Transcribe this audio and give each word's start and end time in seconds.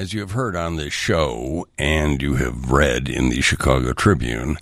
As 0.00 0.14
you 0.14 0.20
have 0.20 0.30
heard 0.30 0.56
on 0.56 0.76
this 0.76 0.94
show, 0.94 1.66
and 1.76 2.22
you 2.22 2.36
have 2.36 2.70
read 2.70 3.06
in 3.06 3.28
the 3.28 3.42
Chicago 3.42 3.92
Tribune, 3.92 4.56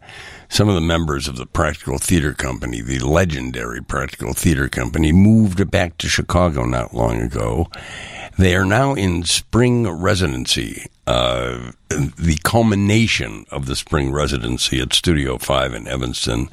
some 0.48 0.68
of 0.68 0.74
the 0.74 0.80
members 0.80 1.28
of 1.28 1.36
the 1.36 1.46
Practical 1.46 1.98
Theater 1.98 2.34
Company, 2.34 2.80
the 2.80 2.98
legendary 2.98 3.80
Practical 3.80 4.32
Theater 4.32 4.68
Company, 4.68 5.12
moved 5.12 5.70
back 5.70 5.96
to 5.98 6.08
Chicago 6.08 6.64
not 6.64 6.92
long 6.92 7.20
ago. 7.20 7.68
They 8.38 8.54
are 8.54 8.64
now 8.64 8.94
in 8.94 9.24
spring 9.24 9.90
residency, 9.90 10.86
uh, 11.08 11.72
the 11.88 12.38
culmination 12.44 13.46
of 13.50 13.66
the 13.66 13.74
spring 13.74 14.12
residency 14.12 14.80
at 14.80 14.92
Studio 14.92 15.38
5 15.38 15.74
in 15.74 15.88
Evanston, 15.88 16.48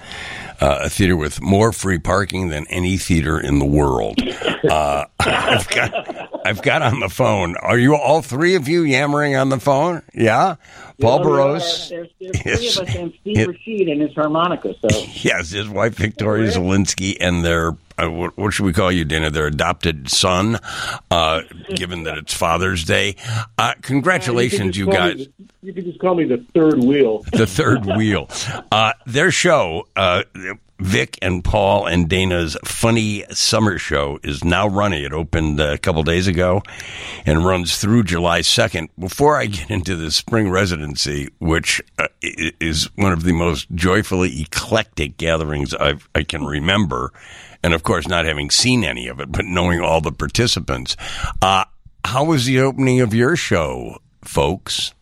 uh, 0.60 0.79
a 0.82 0.89
theater 0.89 1.16
with 1.16 1.42
more 1.42 1.71
free 1.71 2.00
parking 2.00 2.50
than 2.50 2.66
any 2.71 2.98
theater 2.98 3.39
in 3.39 3.60
the 3.60 3.66
world. 3.66 4.20
Uh, 4.68 5.06
I've 5.20 5.70
got, 5.70 6.29
I've 6.43 6.61
got 6.64 6.82
on 6.82 7.02
the 7.02 7.10
phone. 7.10 7.56
Are 7.57 7.78
you 7.78 7.96
all 7.96 8.24
three 8.24 8.56
of 8.56 8.68
you 8.68 8.82
yammering 8.82 9.36
on 9.36 9.50
the 9.50 9.60
phone? 9.60 10.02
Yeah, 10.15 10.56
Paul 11.00 11.24
Barrosse. 11.24 11.92
are- 11.92 11.96
There's, 11.96 12.10
there's 12.20 12.42
three 12.42 12.52
Yes. 12.64 12.78
of 12.80 12.88
us 12.90 12.96
and 12.96 13.14
Steve 13.22 13.38
It- 13.40 13.48
Rashid 13.48 13.88
and 13.90 14.02
his 14.02 14.14
harmonica. 14.14 14.74
So 14.82 14.88
Yes, 15.21 15.52
his 15.52 15.68
wife 15.70 15.96
Victoria 15.96 16.52
Zielinski 16.52 17.18
and 17.20 17.44
their 17.46 17.71
uh, 17.98 18.10
what, 18.12 18.38
what 18.38 18.52
should 18.52 18.66
we 18.66 18.74
call 18.74 18.92
you, 18.92 19.06
Dana? 19.06 19.30
Their 19.30 19.48
adopted 19.48 20.10
son. 20.10 20.60
Uh, 21.10 21.42
given 21.76 22.04
that 22.04 22.18
it's 22.18 22.34
Father's 22.34 22.84
Day, 22.84 23.16
uh, 23.58 23.74
congratulations, 23.82 24.78
you 24.78 24.86
call 24.86 24.94
guys. 24.96 25.16
me 25.18 25.34
you 25.64 25.74
can 25.74 25.86
just 25.86 26.00
call 26.00 26.14
me 26.16 26.26
the 26.26 26.46
third 26.54 26.84
wheel. 26.84 27.24
the 27.32 27.48
third 27.48 27.86
wheel. 27.86 28.30
Uh, 28.71 28.92
their 29.06 29.32
show, 29.32 29.88
uh, 29.96 30.24
Vic 30.79 31.18
and 31.21 31.43
Paul 31.43 31.86
and 31.86 32.09
Dana's 32.09 32.58
funny 32.66 33.23
summer 33.31 33.78
show, 33.78 34.20
is 34.23 34.44
now 34.44 34.67
running. 34.67 35.03
It 35.03 35.14
opened 35.14 35.59
a 35.59 35.78
couple 35.78 36.03
days 36.03 36.28
ago 36.28 36.61
and 37.25 37.45
runs 37.45 37.78
through 37.78 38.03
July 38.03 38.42
2nd. 38.42 38.89
Before 39.00 39.38
I 39.38 39.45
get 39.45 39.72
into 39.72 39.95
the 39.95 40.11
spring 40.11 40.50
residency, 40.50 41.30
which 41.39 41.81
uh, 41.98 42.08
is 42.22 42.90
one 42.96 43.14
of 43.14 43.23
the 43.23 43.34
most 43.34 43.72
joyfully 43.72 44.42
eclectic 44.42 45.18
gatherings 45.18 45.73
I've, 45.73 46.09
I 46.14 46.23
can 46.23 46.46
remember, 46.46 47.14
and 47.64 47.73
of 47.73 47.84
course, 47.84 48.08
not 48.08 48.26
having 48.26 48.50
seen 48.50 48.84
any 48.84 49.08
of 49.08 49.20
it, 49.20 49.31
but 49.31 49.46
knowing 49.46 49.80
all 49.80 50.02
the 50.02 50.12
participants, 50.12 50.98
uh, 51.42 51.64
how 52.03 52.26
was 52.26 52.46
the 52.46 52.59
opening 52.59 53.00
of 53.00 53.14
your 53.14 53.36
show, 53.36 54.00
folks? 54.23 54.94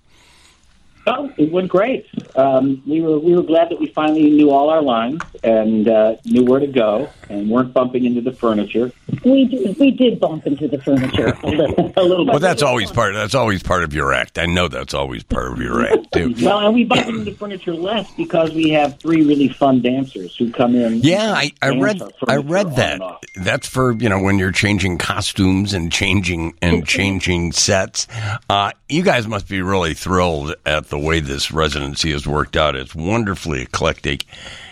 Oh, 1.07 1.31
it 1.37 1.51
went 1.51 1.69
great. 1.69 2.07
Um, 2.35 2.81
we 2.87 3.01
were 3.01 3.19
we 3.19 3.35
were 3.35 3.43
glad 3.43 3.69
that 3.69 3.79
we 3.79 3.87
finally 3.87 4.29
knew 4.29 4.49
all 4.51 4.69
our 4.69 4.81
lines 4.81 5.21
and 5.43 5.87
uh, 5.87 6.15
knew 6.25 6.43
where 6.45 6.59
to 6.59 6.67
go 6.67 7.09
and 7.29 7.49
weren't 7.49 7.73
bumping 7.73 8.05
into 8.05 8.21
the 8.21 8.31
furniture. 8.31 8.91
We 9.23 9.45
did, 9.45 9.77
we 9.79 9.91
did 9.91 10.19
bump 10.19 10.45
into 10.47 10.67
the 10.67 10.81
furniture 10.81 11.33
a 11.43 11.47
little. 11.49 11.93
A 11.95 12.01
little 12.03 12.25
Well, 12.25 12.35
bit. 12.35 12.41
that's 12.41 12.63
always 12.63 12.91
part. 12.91 13.13
That's 13.13 13.35
always 13.35 13.61
part 13.61 13.83
of 13.83 13.93
your 13.93 14.13
act. 14.13 14.37
I 14.39 14.45
know 14.45 14.67
that's 14.67 14.93
always 14.93 15.23
part 15.23 15.51
of 15.51 15.59
your 15.59 15.85
act 15.85 16.11
too. 16.13 16.33
Well, 16.43 16.59
and 16.59 16.73
we 16.73 16.83
bump 16.83 17.07
into 17.07 17.23
the 17.23 17.31
furniture 17.31 17.73
less 17.73 18.11
because 18.15 18.51
we 18.53 18.69
have 18.71 18.99
three 18.99 19.23
really 19.23 19.47
fun 19.47 19.81
dancers 19.81 20.35
who 20.35 20.51
come 20.51 20.75
in. 20.75 20.95
Yeah, 21.01 21.31
I, 21.33 21.51
I 21.61 21.69
read. 21.79 22.01
I 22.27 22.37
read 22.37 22.75
that. 22.75 22.99
That's 23.35 23.67
for 23.67 23.93
you 23.93 24.09
know 24.09 24.19
when 24.21 24.39
you're 24.39 24.51
changing 24.51 24.97
costumes 24.97 25.73
and 25.73 25.91
changing 25.91 26.55
and 26.61 26.85
changing 26.87 27.51
sets. 27.53 28.07
Uh, 28.49 28.71
you 28.89 29.03
guys 29.03 29.27
must 29.27 29.47
be 29.47 29.61
really 29.61 29.93
thrilled 29.93 30.55
at 30.65 30.87
the 30.93 30.99
way 30.99 31.19
this 31.19 31.51
residency 31.51 32.11
has 32.11 32.27
worked 32.27 32.55
out. 32.55 32.75
It's 32.75 32.93
wonderfully 32.93 33.63
eclectic. 33.63 34.25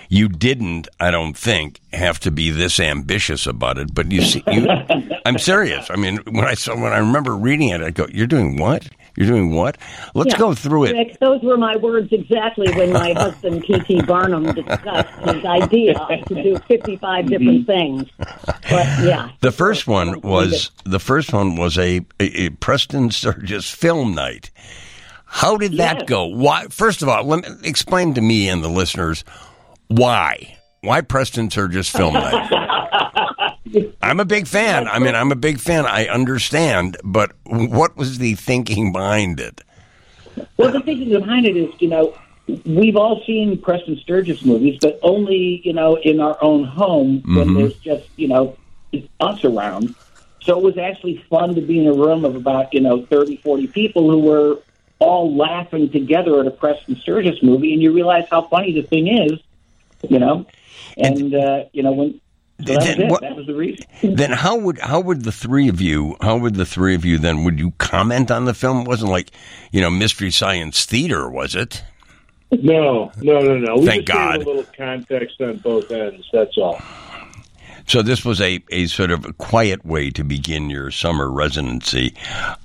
You 0.07 0.29
didn't, 0.29 0.87
I 0.99 1.09
don't 1.09 1.35
think, 1.35 1.79
have 1.93 2.19
to 2.19 2.29
be 2.29 2.51
this 2.51 2.79
ambitious 2.79 3.47
about 3.47 3.79
it. 3.79 3.95
But 3.95 4.11
you 4.11 4.21
see, 4.21 4.43
you, 4.51 4.67
I'm 5.25 5.39
serious. 5.39 5.89
I 5.89 5.95
mean, 5.95 6.17
when 6.29 6.45
I 6.45 6.53
saw 6.53 6.75
when 6.75 6.93
I 6.93 6.99
remember 6.99 7.35
reading 7.35 7.69
it, 7.69 7.81
I 7.81 7.89
go, 7.89 8.05
"You're 8.11 8.27
doing 8.27 8.57
what? 8.57 8.87
You're 9.15 9.25
doing 9.27 9.55
what? 9.55 9.79
Let's 10.13 10.33
Yeah. 10.33 10.37
go 10.37 10.53
through 10.53 10.85
it." 10.85 11.19
Those 11.19 11.41
were 11.41 11.57
my 11.57 11.75
words 11.77 12.09
exactly 12.11 12.71
when 12.75 12.93
my 12.93 13.13
husband, 13.17 13.63
P.T. 13.63 14.03
Barnum, 14.03 14.43
discussed 14.43 15.09
his 15.27 15.43
idea 15.43 15.95
to 16.27 16.35
do 16.35 16.55
55 16.67 17.29
different 17.29 17.65
mm-hmm. 17.67 17.71
things. 17.71 18.09
But 18.69 18.85
yeah. 19.03 19.31
The 19.39 19.51
first 19.51 19.87
one 19.87 20.21
was 20.21 20.69
the 20.83 20.99
first 20.99 21.33
one 21.33 21.55
was 21.55 21.79
a, 21.79 22.05
a, 22.19 22.45
a 22.45 22.49
Preston 22.49 23.09
Sturges 23.09 23.71
film 23.71 24.13
night. 24.13 24.51
How 25.33 25.55
did 25.55 25.77
that 25.77 25.99
Yes. 25.99 26.09
go? 26.09 26.25
Why? 26.25 26.65
First 26.69 27.01
of 27.01 27.07
all, 27.07 27.23
let 27.23 27.41
me 27.41 27.55
explain 27.63 28.13
to 28.15 28.21
me 28.21 28.49
and 28.49 28.61
the 28.61 28.67
listeners 28.67 29.23
why. 29.87 30.57
Why 30.81 30.99
Preston 30.99 31.49
Sturges 31.49 31.87
film 31.89 32.15
night? 32.15 32.51
I'm 34.01 34.19
a 34.19 34.25
big 34.25 34.45
fan. 34.45 34.89
I 34.89 34.99
mean, 34.99 35.15
I'm 35.15 35.31
a 35.31 35.37
big 35.37 35.59
fan. 35.59 35.85
I 35.85 36.07
understand, 36.07 36.97
but 37.01 37.31
what 37.45 37.95
was 37.95 38.17
the 38.17 38.35
thinking 38.35 38.91
behind 38.91 39.39
it? 39.39 39.61
Well, 40.57 40.69
the 40.71 40.81
thinking 40.81 41.09
behind 41.09 41.45
it 41.45 41.55
is, 41.55 41.73
you 41.79 41.87
know, 41.87 42.13
we've 42.65 42.97
all 42.97 43.23
seen 43.25 43.57
Preston 43.57 43.97
Sturges 44.03 44.43
movies, 44.43 44.79
but 44.81 44.99
only, 45.01 45.61
you 45.63 45.71
know, 45.71 45.95
in 45.95 46.19
our 46.19 46.37
own 46.43 46.65
home 46.65 47.21
when 47.23 47.47
mm-hmm. 47.47 47.57
there's 47.57 47.75
just, 47.77 48.09
you 48.17 48.27
know, 48.27 48.57
us 49.21 49.45
around. 49.45 49.95
So 50.41 50.57
it 50.57 50.63
was 50.63 50.77
actually 50.77 51.23
fun 51.29 51.55
to 51.55 51.61
be 51.61 51.79
in 51.79 51.87
a 51.87 51.93
room 51.93 52.25
of 52.25 52.35
about, 52.35 52.73
you 52.73 52.81
know, 52.81 53.05
30, 53.05 53.37
40 53.37 53.67
people 53.67 54.11
who 54.11 54.19
were 54.19 54.59
all 55.01 55.35
laughing 55.35 55.89
together 55.89 56.39
at 56.39 56.47
a 56.47 56.51
Preston 56.51 56.95
Sturges 57.01 57.41
movie, 57.43 57.73
and 57.73 57.81
you 57.81 57.91
realize 57.93 58.25
how 58.31 58.43
funny 58.47 58.71
the 58.73 58.83
thing 58.87 59.07
is, 59.07 59.39
you 60.09 60.19
know? 60.19 60.45
And, 60.97 61.33
uh, 61.35 61.63
you 61.73 61.83
know, 61.83 61.91
when. 61.91 62.21
So 62.65 62.73
that 62.73 62.77
was 62.77 62.85
Then 62.85 63.01
it. 63.01 63.09
what- 63.11 63.21
That 63.21 63.35
was 63.35 63.47
the 63.47 63.55
reason. 63.55 63.85
Then 64.15 64.31
how 64.31 64.55
would 64.57 64.77
how 64.79 64.99
would 64.99 65.23
the 65.23 65.31
three 65.31 65.67
of 65.67 65.81
you 65.81 66.15
how 66.21 66.37
would 66.37 66.53
the 66.55 66.65
three 66.65 66.93
of 66.93 67.03
you 67.03 67.17
then 67.17 67.43
would 67.43 67.57
you 67.59 67.71
comment 67.79 68.29
on 68.29 68.45
the 68.45 68.53
film? 68.53 68.81
It 68.81 68.87
wasn't 68.87 69.09
like 69.11 69.31
you 69.71 69.81
know 69.81 69.89
mystery 69.89 70.29
science 70.29 70.85
theater, 70.85 71.27
was 71.29 71.55
it? 71.55 71.81
No, 72.51 73.11
no, 73.21 73.39
no, 73.39 73.57
no. 73.57 73.77
We 73.77 73.85
Thank 73.87 74.05
just 74.05 74.15
God. 74.15 74.35
a 74.35 74.45
little 74.45 74.65
context 74.77 75.41
on 75.41 75.57
both 75.57 75.89
ends. 75.89 76.27
That's 76.31 76.55
all. 76.57 76.79
So 77.87 78.01
this 78.01 78.23
was 78.23 78.39
a, 78.41 78.63
a 78.71 78.85
sort 78.87 79.11
of 79.11 79.25
a 79.25 79.33
quiet 79.33 79.85
way 79.85 80.09
to 80.11 80.23
begin 80.23 80.69
your 80.69 80.91
summer 80.91 81.29
residency. 81.29 82.13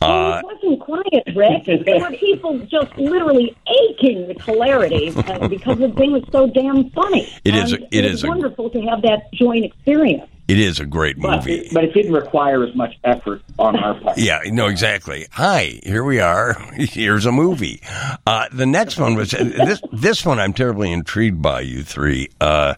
Well, 0.00 0.32
Uh, 0.34 0.38
it 0.40 0.44
wasn't 0.44 0.80
quiet, 0.80 1.24
Rick. 1.34 1.64
There 1.86 2.00
were 2.00 2.16
people 2.16 2.58
just 2.60 2.96
literally 2.96 3.56
aching 3.66 4.26
with 4.28 4.40
hilarity 4.42 5.12
uh, 5.16 5.48
because 5.56 5.78
the 5.78 5.90
thing 5.92 6.12
was 6.12 6.24
so 6.32 6.46
damn 6.48 6.90
funny. 6.90 7.28
It 7.44 7.54
is 7.54 7.72
a- 7.72 7.76
And 7.76 7.84
it 7.84 7.88
it 7.92 8.04
is 8.04 8.12
was 8.12 8.24
a- 8.24 8.28
wonderful 8.28 8.70
to 8.70 8.80
have 8.82 9.02
that 9.02 9.32
joint 9.32 9.64
experience. 9.64 10.28
it 10.48 10.58
is 10.58 10.78
a 10.80 10.86
great 10.86 11.18
But 11.20 11.36
movie. 11.38 11.54
it, 11.54 11.74
but 11.74 11.82
it 11.84 11.92
didn't 11.92 12.12
require 12.12 12.62
as 12.64 12.74
much 12.74 12.94
effort 13.04 13.42
on 13.58 13.76
our 13.76 13.94
part. 14.00 14.16
Yeah, 14.28 14.40
no, 14.46 14.66
exactly. 14.66 15.26
Hi, 15.32 15.80
here 15.82 16.04
we 16.04 16.20
are. 16.20 16.54
Here's 16.76 17.26
a 17.26 17.32
movie. 17.32 17.80
Uh, 18.26 18.46
the 18.52 18.66
next 18.66 18.98
one 18.98 19.14
was 19.16 19.30
this. 19.32 19.80
This 19.92 20.24
one 20.24 20.38
I'm 20.38 20.52
terribly 20.52 20.92
intrigued 20.92 21.42
by. 21.42 21.60
You 21.62 21.82
three, 21.82 22.28
uh, 22.40 22.74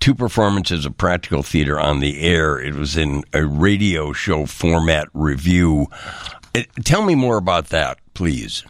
two 0.00 0.14
performances 0.14 0.86
of 0.86 0.96
practical 0.96 1.42
theater 1.42 1.78
on 1.78 2.00
the 2.00 2.20
air. 2.22 2.58
It 2.58 2.74
was 2.74 2.96
in 2.96 3.22
a 3.32 3.44
radio 3.44 4.12
show 4.12 4.46
format 4.46 5.08
review. 5.12 5.86
Uh, 6.54 6.62
tell 6.84 7.02
me 7.02 7.14
more 7.14 7.36
about 7.36 7.68
that, 7.68 7.98
please. 8.14 8.64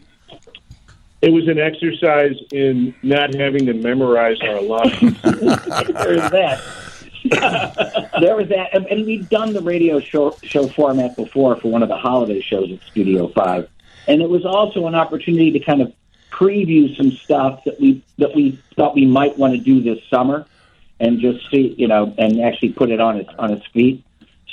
It 1.22 1.32
was 1.32 1.48
an 1.48 1.58
exercise 1.58 2.36
in 2.50 2.94
not 3.02 3.34
having 3.34 3.66
to 3.66 3.74
memorize 3.74 4.40
our 4.40 4.60
lines. 4.60 5.22
there 5.22 6.14
was 6.14 6.30
that. 6.30 6.62
there 8.20 8.34
was 8.36 8.48
that, 8.48 8.74
and, 8.74 8.86
and 8.86 9.04
we'd 9.04 9.28
done 9.28 9.52
the 9.52 9.60
radio 9.60 10.00
show 10.00 10.34
show 10.42 10.66
format 10.69 11.14
before 11.16 11.56
for 11.56 11.70
one 11.70 11.82
of 11.82 11.90
the 11.90 11.96
holiday 11.96 12.40
shows 12.40 12.72
at 12.72 12.80
Studio 12.84 13.28
Five, 13.28 13.69
and 14.08 14.22
it 14.22 14.30
was 14.30 14.46
also 14.46 14.86
an 14.86 14.94
opportunity 14.94 15.50
to 15.50 15.60
kind 15.60 15.82
of 15.82 15.92
preview 16.30 16.96
some 16.96 17.10
stuff 17.10 17.62
that 17.64 17.78
we 17.78 18.02
that 18.16 18.34
we 18.34 18.58
thought 18.74 18.94
we 18.94 19.04
might 19.04 19.36
want 19.36 19.52
to 19.52 19.60
do 19.60 19.82
this 19.82 20.02
summer, 20.08 20.46
and 21.00 21.19
just 21.19 21.50
see, 21.50 21.75
you 21.77 21.88
know, 21.88 22.15
and 22.19 22.41
actually 22.43 22.72
put 22.72 22.91
it 22.91 23.00
on 23.00 23.16
its 23.16 23.31
on 23.38 23.53
its 23.53 23.66
feet. 23.72 24.05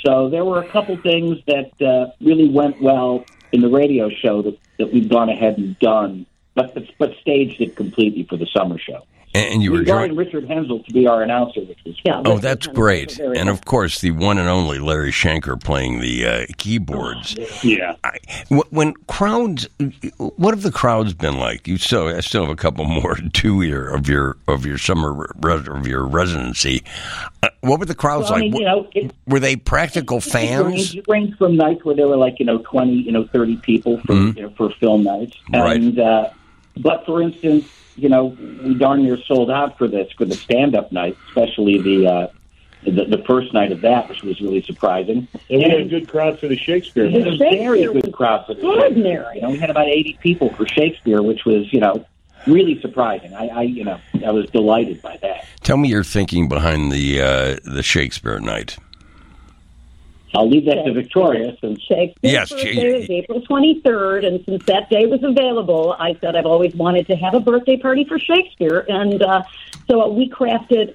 So 0.04 0.30
there 0.30 0.44
were 0.44 0.60
a 0.60 0.68
couple 0.72 0.96
things 0.96 1.38
that 1.46 1.70
uh, 1.84 2.12
really 2.20 2.48
went 2.48 2.80
well 2.80 3.26
in 3.52 3.60
the 3.60 3.68
radio 3.68 4.10
show 4.10 4.42
that, 4.42 4.58
that 4.78 4.92
we've 4.92 5.08
gone 5.08 5.28
ahead 5.28 5.58
and 5.58 5.78
done, 5.78 6.26
but 6.54 6.74
but 6.98 7.12
staged 7.20 7.60
it 7.60 7.76
completely 7.76 8.24
for 8.24 8.36
the 8.36 8.46
summer 8.46 8.78
show. 8.78 9.04
And, 9.34 9.54
and 9.54 9.62
you 9.62 9.72
were 9.72 9.78
We 9.80 9.84
brought 9.84 10.06
joined. 10.08 10.16
Richard 10.18 10.44
Henzel 10.48 10.84
to 10.84 10.92
be 10.92 11.06
our 11.06 11.22
announcer, 11.22 11.60
which 11.60 11.78
was 11.84 11.94
Yeah, 12.04 12.22
Oh, 12.24 12.32
Rick 12.34 12.42
that's 12.42 12.66
was 12.68 12.74
great. 12.76 13.12
very 13.12 13.38
And 13.38 13.48
of 13.48 13.64
course, 13.64 14.00
the 14.00 14.10
one 14.12 14.38
and 14.38 14.48
only 14.48 14.78
Larry 14.78 15.10
Schanker 15.10 15.62
playing 15.62 16.00
the 16.00 16.26
uh, 16.26 16.46
keyboards. 16.56 17.36
yeah. 17.62 17.94
I, 18.04 18.18
when 18.70 18.94
crowds, 19.06 19.68
what 20.36 20.54
have 20.54 20.62
the 20.62 20.72
crowds 20.72 21.12
been 21.14 21.38
like? 21.38 21.68
You 21.68 21.76
still, 21.78 22.08
I 22.08 22.20
still 22.20 22.42
have 22.42 22.50
a 22.50 22.56
couple 22.56 22.84
more 22.84 23.14
to 23.16 23.22
do 23.28 23.60
here 23.60 23.88
of 23.88 24.08
your 24.08 24.36
of 24.48 24.64
your 24.64 24.78
summer 24.78 25.28
res, 25.38 25.68
of 25.68 25.86
your 25.86 26.04
residency. 26.06 26.82
Uh, 27.42 27.48
what 27.60 27.78
were 27.80 27.86
the 27.86 27.94
crowds 27.94 28.30
Well, 28.30 28.34
I 28.38 28.40
like? 28.42 28.52
mean, 28.52 28.60
you 28.60 28.64
know, 28.66 28.88
it, 28.94 29.12
were 29.26 29.40
they 29.40 29.56
practical 29.56 30.18
it 30.18 30.24
fans? 30.24 30.64
ranged, 30.66 30.96
it 30.96 31.04
ranged 31.08 31.36
from 31.38 31.56
nights 31.56 31.84
where 31.84 31.94
there 31.94 32.08
were 32.08 32.16
like 32.16 32.38
you 32.38 32.46
know 32.46 32.58
twenty, 32.58 32.94
you 32.94 33.12
know, 33.12 33.24
thirty 33.26 33.56
people 33.56 34.00
for 34.06 34.14
you 34.14 34.32
know, 34.42 34.50
for 34.56 34.70
film 34.80 35.02
nights, 35.04 35.36
Mm-hmm. 35.52 35.60
Right. 35.60 35.76
and 35.76 35.98
uh, 35.98 36.30
but 36.82 37.04
for 37.06 37.22
instance, 37.22 37.68
you 37.96 38.08
know, 38.08 38.36
we 38.62 38.74
darn 38.74 39.02
near 39.02 39.18
sold 39.18 39.50
out 39.50 39.76
for 39.76 39.88
this 39.88 40.10
for 40.12 40.24
the 40.24 40.34
stand 40.34 40.76
up 40.76 40.92
night, 40.92 41.16
especially 41.28 41.80
the 41.82 42.06
uh, 42.06 42.26
the, 42.84 43.04
the 43.04 43.24
first 43.26 43.52
night 43.52 43.72
of 43.72 43.80
that, 43.80 44.08
which 44.08 44.22
was 44.22 44.40
really 44.40 44.62
surprising. 44.62 45.26
And 45.50 45.62
we 45.62 45.62
had 45.62 45.80
a 45.80 45.84
good 45.84 46.08
crowd 46.08 46.38
for 46.38 46.46
the 46.46 46.56
Shakespeare. 46.56 47.06
It 47.06 47.12
was 47.12 47.34
a 47.34 47.36
very 47.36 47.80
Shakespeare 47.80 47.92
good 47.92 48.06
was 48.06 48.14
crowd 48.14 48.46
for 48.46 48.54
the 48.54 48.60
extraordinary. 48.60 49.36
You 49.36 49.42
know, 49.42 49.50
we 49.50 49.58
had 49.58 49.70
about 49.70 49.88
80 49.88 50.18
people 50.22 50.54
for 50.54 50.66
Shakespeare, 50.66 51.22
which 51.22 51.44
was, 51.44 51.72
you 51.72 51.80
know, 51.80 52.06
really 52.46 52.80
surprising. 52.80 53.34
I, 53.34 53.48
I 53.48 53.62
you 53.62 53.84
know, 53.84 54.00
I 54.24 54.30
was 54.30 54.48
delighted 54.50 55.02
by 55.02 55.16
that. 55.18 55.44
Tell 55.62 55.76
me 55.76 55.88
your 55.88 56.04
thinking 56.04 56.48
behind 56.48 56.92
the 56.92 57.20
uh, 57.20 57.56
the 57.64 57.82
Shakespeare 57.82 58.38
night. 58.38 58.78
I'll 60.34 60.48
leave 60.48 60.66
that 60.66 60.84
to 60.84 60.92
Victoria 60.92 61.56
since 61.60 61.80
Shakespeare's 61.82 62.32
Yes, 62.32 62.50
birthday 62.50 62.72
she- 62.74 62.92
was 62.92 63.10
April 63.10 63.40
23rd, 63.42 64.24
and 64.26 64.44
since 64.44 64.64
that 64.66 64.90
day 64.90 65.06
was 65.06 65.22
available, 65.22 65.96
I 65.98 66.16
said 66.20 66.36
I've 66.36 66.46
always 66.46 66.74
wanted 66.74 67.06
to 67.08 67.16
have 67.16 67.34
a 67.34 67.40
birthday 67.40 67.76
party 67.76 68.04
for 68.04 68.18
Shakespeare, 68.18 68.84
and 68.88 69.22
uh, 69.22 69.42
so 69.90 70.08
we 70.08 70.28
crafted, 70.28 70.94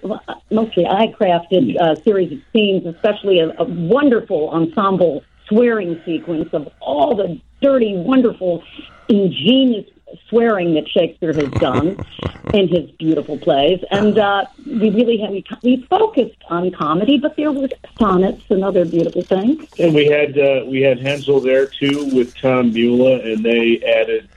mostly 0.52 0.86
I 0.86 1.08
crafted 1.08 1.76
a 1.82 2.02
series 2.04 2.32
of 2.32 2.40
scenes, 2.54 2.86
especially 2.86 3.40
a, 3.40 3.50
a 3.58 3.64
wonderful 3.64 4.50
ensemble 4.52 5.24
swearing 5.48 6.00
sequence 6.06 6.50
of 6.54 6.70
all 6.80 7.16
the 7.16 7.40
dirty, 7.62 7.96
wonderful, 7.96 8.64
ingenious 9.10 9.86
swearing 10.30 10.74
that 10.75 10.88
Shakespeare 10.88 11.33
has 11.33 11.50
done 11.51 11.98
in 12.54 12.68
his 12.68 12.89
beautiful 12.92 13.38
plays, 13.38 13.83
and 13.92 14.18
uh, 14.18 14.45
we 14.65 14.89
really 14.89 15.18
had 15.18 15.31
we, 15.31 15.45
we 15.63 15.86
focused 15.89 16.42
on 16.50 16.71
comedy, 16.71 17.18
but 17.18 17.36
there 17.36 17.51
were 17.51 17.69
sonnets 17.98 18.44
and 18.50 18.63
other 18.63 18.86
beautiful 18.86 19.21
things. 19.21 19.68
And 19.80 19.94
we 19.94 20.06
had 20.06 20.38
uh, 20.38 20.65
we 20.68 20.81
had 20.81 21.00
Henzel 21.00 21.39
there 21.39 21.68
too 21.68 22.10
with 22.13 22.36
Tom 22.38 22.71
Beulah, 22.71 23.19
and 23.19 23.44
they 23.44 23.81
added 23.81 24.30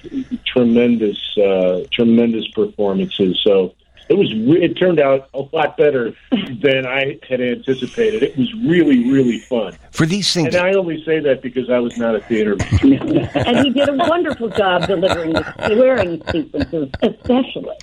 tremendous 0.44 1.19
uh, 1.38 1.84
tremendous 1.93 2.49
performances. 2.49 3.40
So 3.43 3.75
it 4.08 4.14
was 4.14 4.29
it 4.32 4.75
turned 4.75 5.00
out 5.00 5.29
a 5.35 5.43
lot 5.53 5.76
better 5.76 6.14
than 6.31 6.87
I 6.87 7.19
had 7.29 7.41
anticipated. 7.41 8.23
It 8.23 8.37
was 8.37 8.53
really 8.55 9.11
really 9.11 9.38
fun. 9.38 9.76
For 9.91 10.06
these 10.06 10.32
things, 10.32 10.55
And 10.55 10.67
I 10.67 10.75
only 10.75 11.03
say 11.05 11.20
that 11.20 11.43
because 11.43 11.70
I 11.70 11.79
was 11.79 11.97
not 11.97 12.14
a 12.14 12.20
theater. 12.20 12.53
and 12.82 13.58
he 13.58 13.70
did 13.70 13.88
a 13.88 13.97
wonderful 13.97 14.50
job 14.50 14.87
delivering 14.87 15.32
the 15.32 15.67
swearing 15.67 16.23
sequences, 16.31 16.91
especially. 17.03 17.76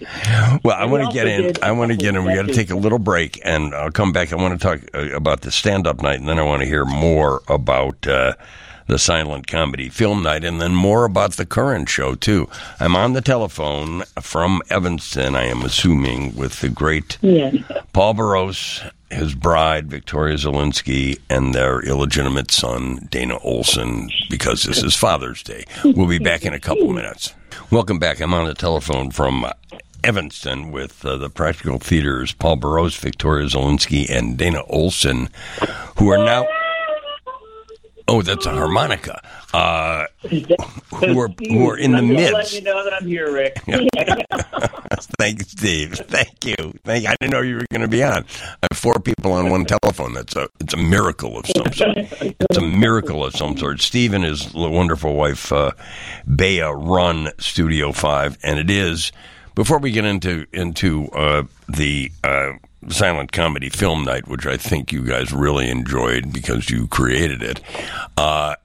well, 0.64 0.78
I 0.78 0.86
want 0.86 1.06
to 1.06 1.14
get 1.14 1.28
in. 1.28 1.54
I 1.64 1.72
want 1.72 1.92
to 1.92 1.98
get 1.98 2.16
in. 2.16 2.24
We 2.24 2.36
got 2.36 2.48
to 2.48 2.54
take 2.54 2.70
a 2.70 2.76
little 2.76 3.00
break, 3.00 3.40
and 3.44 3.74
I'll 3.74 3.92
come 3.92 4.12
back. 4.12 4.32
I 4.32 4.36
want 4.36 4.60
to 4.60 4.64
talk 4.64 4.82
uh, 4.94 5.16
about 5.16 5.42
the 5.42 5.52
stand-up 5.52 6.02
night, 6.02 6.20
and 6.20 6.28
then 6.30 6.40
I 6.40 6.44
want 6.44 6.62
to 6.62 6.68
hear 6.68 6.86
more 6.86 7.42
about 7.48 8.06
uh, 8.08 8.34
the 8.88 9.00
silent 9.00 9.48
comedy 9.48 9.90
film 9.90 10.24
night, 10.24 10.44
and 10.44 10.62
then 10.62 10.74
more 10.76 11.06
about 11.06 11.34
the 11.34 11.46
current 11.46 11.90
show 11.90 12.16
too. 12.16 12.48
I'm 12.80 12.96
on 12.96 13.14
the 13.14 13.22
telephone 13.22 14.04
from 14.22 14.62
Evanston. 14.70 15.36
I 15.36 15.46
am 15.46 15.62
assuming 15.64 16.36
with 16.36 16.60
the 16.62 16.70
great 16.70 17.18
Yeah. 17.22 17.52
Paul 17.94 18.14
Barrosse, 18.16 18.82
his 19.10 19.36
bride, 19.36 19.90
Victoria 19.90 20.36
Zielinski, 20.38 21.20
and 21.30 21.54
their 21.54 21.80
illegitimate 21.82 22.52
son, 22.52 23.08
Dana 23.12 23.38
Olsen, 23.40 24.10
because 24.30 24.64
this 24.64 24.84
is 24.84 24.96
Father's 24.96 25.44
Day. 25.44 25.66
We'll 25.84 26.08
be 26.08 26.20
back 26.20 26.46
in 26.46 26.54
a 26.54 26.60
couple 26.60 26.92
minutes. 26.92 27.34
Welcome 27.72 28.00
back. 28.00 28.20
I'm 28.20 28.34
on 28.34 28.46
the 28.48 28.54
telephone 28.56 29.12
from 29.12 29.46
Evanston 30.04 30.72
with 30.72 31.06
uh, 31.06 31.18
the 31.18 31.30
Practical 31.30 31.78
Theater's 31.80 32.34
Paul 32.34 32.58
Barrosse, 32.58 32.96
Victoria 32.98 33.48
Zielinski, 33.48 34.10
and 34.10 34.38
Dana 34.38 34.64
Olsen, 34.68 35.30
who 35.98 36.10
are 36.10 36.18
now. 36.18 36.46
Oh, 38.08 38.22
that's 38.22 38.46
a 38.46 38.52
harmonica. 38.52 39.22
Uh, 39.54 40.06
who 40.28 41.20
are 41.20 41.30
who 41.48 41.70
are 41.70 41.78
in 41.78 41.92
the 41.94 42.00
I'm 42.00 42.10
Let 42.10 42.34
midst? 42.34 42.54
you 42.54 42.62
know 42.62 42.84
that 42.84 42.94
I'm 42.94 43.08
here, 43.08 43.32
Rick. 43.32 43.60
Thank 45.18 45.40
you, 45.40 45.46
Steve. 45.46 45.94
Thank 45.94 46.46
you. 46.46 46.56
Thank 46.84 47.04
you. 47.04 47.10
I 47.10 47.16
didn't 47.20 47.32
know 47.32 47.42
you 47.42 47.56
were 47.56 47.66
going 47.72 47.82
to 47.82 47.88
be 47.88 48.04
on. 48.04 48.26
I 48.62 48.68
have 48.72 48.78
four 48.78 48.96
people 48.96 49.32
on 49.32 49.50
one 49.50 49.66
telephone. 49.66 50.14
That's 50.14 50.36
a 50.36 50.50
it's 50.60 50.74
a 50.74 50.78
miracle 50.78 51.38
of 51.38 51.46
some 51.48 51.72
sort. 51.74 51.98
It's 51.98 52.58
a 52.58 52.62
miracle 52.62 53.24
of 53.24 53.34
some 53.36 53.58
sort. 53.58 53.80
Steve 53.82 54.14
and 54.14 54.24
his 54.24 54.54
wonderful 54.54 55.16
wife, 55.16 55.52
uh, 55.52 55.72
Bea, 56.36 56.62
run 56.62 57.30
Studio 57.40 57.92
Five, 57.92 58.38
and 58.44 58.60
it 58.60 58.70
is. 58.70 59.12
Before 59.56 59.78
we 59.78 59.92
get 59.92 60.04
into 60.04 60.46
into 60.52 61.08
uh, 61.10 61.44
the 61.70 62.12
uh, 62.24 62.54
silent 62.90 63.32
comedy 63.32 63.70
film 63.70 64.04
night, 64.04 64.28
which 64.28 64.46
I 64.46 64.58
think 64.58 64.92
you 64.92 65.04
guys 65.04 65.32
really 65.32 65.70
enjoyed 65.70 66.34
because 66.34 66.70
you 66.70 66.88
created 66.88 67.42
it, 67.42 67.62
uh, 68.18 68.56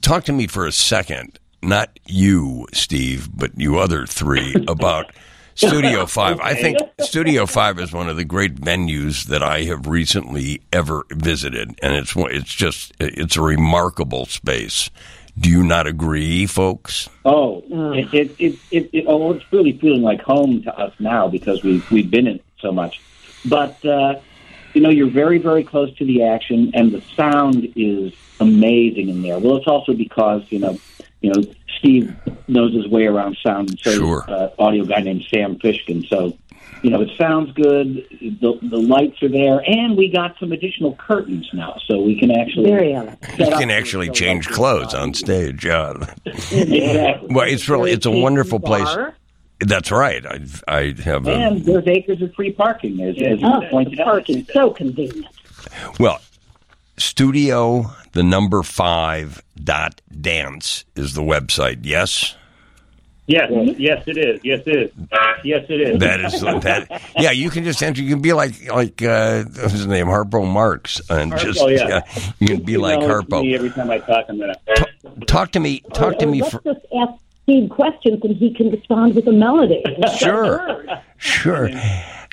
talk 0.00 0.24
to 0.24 0.32
me 0.32 0.46
for 0.46 0.66
a 0.66 0.72
second. 0.72 1.38
Not 1.62 1.98
you, 2.06 2.66
Steve, 2.72 3.28
but 3.34 3.58
you 3.58 3.78
other 3.78 4.06
three 4.06 4.54
about 4.68 5.12
Studio 5.56 6.06
Five. 6.06 6.38
I 6.40 6.54
think 6.54 6.78
Studio 7.00 7.46
Five 7.46 7.80
is 7.80 7.92
one 7.92 8.08
of 8.08 8.16
the 8.16 8.24
great 8.24 8.56
venues 8.56 9.24
that 9.24 9.42
I 9.42 9.62
have 9.62 9.86
recently 9.86 10.62
ever 10.72 11.04
visited, 11.10 11.78
and 11.82 11.94
it's 11.94 12.14
it's 12.16 12.54
just 12.54 12.92
it's 13.00 13.36
a 13.36 13.42
remarkable 13.42 14.26
space. 14.26 14.90
Do 15.38 15.50
you 15.50 15.62
not 15.62 15.86
agree, 15.86 16.46
folks? 16.46 17.10
Oh, 17.24 17.62
it, 17.94 18.38
it, 18.38 18.58
it, 18.70 18.90
it, 18.92 19.04
oh, 19.06 19.32
it's 19.32 19.44
really 19.52 19.76
feeling 19.78 20.00
like 20.00 20.22
home 20.22 20.62
to 20.62 20.74
us 20.78 20.94
now 20.98 21.28
because 21.28 21.62
we've 21.62 21.90
we've 21.90 22.10
been 22.10 22.26
in 22.26 22.40
so 22.58 22.72
much. 22.72 23.00
But 23.48 23.84
uh, 23.84 24.20
you 24.74 24.80
know, 24.80 24.90
you're 24.90 25.10
very 25.10 25.38
very 25.38 25.64
close 25.64 25.94
to 25.96 26.04
the 26.04 26.22
action, 26.24 26.70
and 26.74 26.92
the 26.92 27.00
sound 27.14 27.72
is 27.76 28.12
amazing 28.40 29.08
in 29.08 29.22
there. 29.22 29.38
Well, 29.38 29.56
it's 29.56 29.66
also 29.66 29.92
because 29.94 30.42
you 30.50 30.58
know, 30.58 30.78
you 31.20 31.32
know, 31.32 31.42
Steve 31.78 32.14
knows 32.48 32.74
his 32.74 32.88
way 32.88 33.06
around 33.06 33.36
sound, 33.42 33.70
and 33.70 33.78
so 33.78 33.90
Sure. 33.92 34.24
uh, 34.28 34.50
audio 34.58 34.84
guy 34.84 35.00
named 35.00 35.24
Sam 35.30 35.56
Fishkin. 35.56 36.06
So. 36.08 36.36
You 36.82 36.90
know, 36.90 37.00
it 37.00 37.10
sounds 37.16 37.52
good. 37.52 38.06
The, 38.20 38.58
the 38.62 38.76
lights 38.76 39.22
are 39.22 39.28
there, 39.28 39.62
and 39.66 39.96
we 39.96 40.08
got 40.08 40.38
some 40.38 40.52
additional 40.52 40.94
curtains 40.94 41.48
now, 41.52 41.78
so 41.86 42.00
we 42.00 42.18
can 42.18 42.30
actually 42.30 42.70
Very 42.70 42.92
You 42.92 43.56
can 43.56 43.70
actually 43.70 44.10
change 44.10 44.48
clothes 44.48 44.92
on 44.92 45.14
stage. 45.14 45.64
Yeah. 45.64 45.94
Exactly. 46.26 47.28
Well, 47.30 47.48
it's 47.48 47.68
really 47.68 47.92
it's 47.92 48.06
a 48.06 48.10
wonderful 48.10 48.60
place. 48.60 48.88
Bar. 49.60 49.66
That's 49.68 49.90
right. 49.90 50.24
I 50.26 50.40
I 50.68 50.94
have 51.04 51.26
And 51.26 51.60
a 51.62 51.64
there's 51.64 51.86
acres 51.88 52.20
of 52.22 52.34
free 52.34 52.52
parking, 52.52 53.00
as, 53.02 53.16
as 53.16 53.40
you 53.40 53.46
Oh, 53.46 53.62
pointed 53.70 53.98
the 53.98 54.02
out. 54.02 54.06
parking 54.06 54.46
so 54.52 54.70
convenient. 54.70 55.26
well. 55.98 56.20
Studio 56.98 57.90
the 58.12 58.22
number 58.22 58.62
five 58.62 59.42
dot 59.62 60.00
dance 60.18 60.86
is 60.94 61.12
the 61.12 61.20
website. 61.20 61.80
Yes, 61.82 62.34
Yes, 63.26 63.50
yes, 63.76 64.02
it 64.06 64.16
is. 64.16 64.40
Yes, 64.44 64.60
it 64.66 64.76
is. 64.76 64.90
Yes, 65.44 65.64
it 65.68 65.80
is. 65.80 65.98
that 65.98 66.20
is 66.20 66.40
that. 66.40 67.02
Yeah, 67.18 67.32
you 67.32 67.50
can 67.50 67.64
just 67.64 67.82
enter. 67.82 68.00
You 68.00 68.08
can 68.14 68.22
be 68.22 68.32
like 68.32 68.72
like 68.72 69.02
uh, 69.02 69.42
what's 69.44 69.72
his 69.72 69.86
name 69.86 70.06
Harpo 70.06 70.46
Marx, 70.50 71.00
and 71.10 71.36
just 71.36 71.58
Harpo, 71.60 71.76
yeah. 71.76 72.00
you 72.38 72.46
can 72.46 72.62
be 72.62 72.76
like 72.78 73.00
know, 73.00 73.18
it's 73.18 73.28
me 73.28 73.52
Harpo. 73.52 73.54
Every 73.54 73.70
time 73.70 73.90
I 73.90 73.98
talk, 73.98 74.26
I'm 74.30 74.38
gonna. 74.38 74.54
Talk 75.26 75.50
to 75.52 75.60
me. 75.60 75.80
Talk 75.92 76.18
to 76.20 76.26
Or 76.26 76.30
me. 76.30 76.40
let's 76.40 76.52
For, 76.54 76.60
just 76.62 76.86
ask 76.96 77.12
Steve 77.46 77.70
questions 77.70 78.18
and 78.24 78.36
he 78.36 78.52
can 78.52 78.70
respond 78.72 79.14
with 79.14 79.28
a 79.28 79.32
melody. 79.32 79.82
Sure. 80.18 80.84
Sure. 81.18 81.70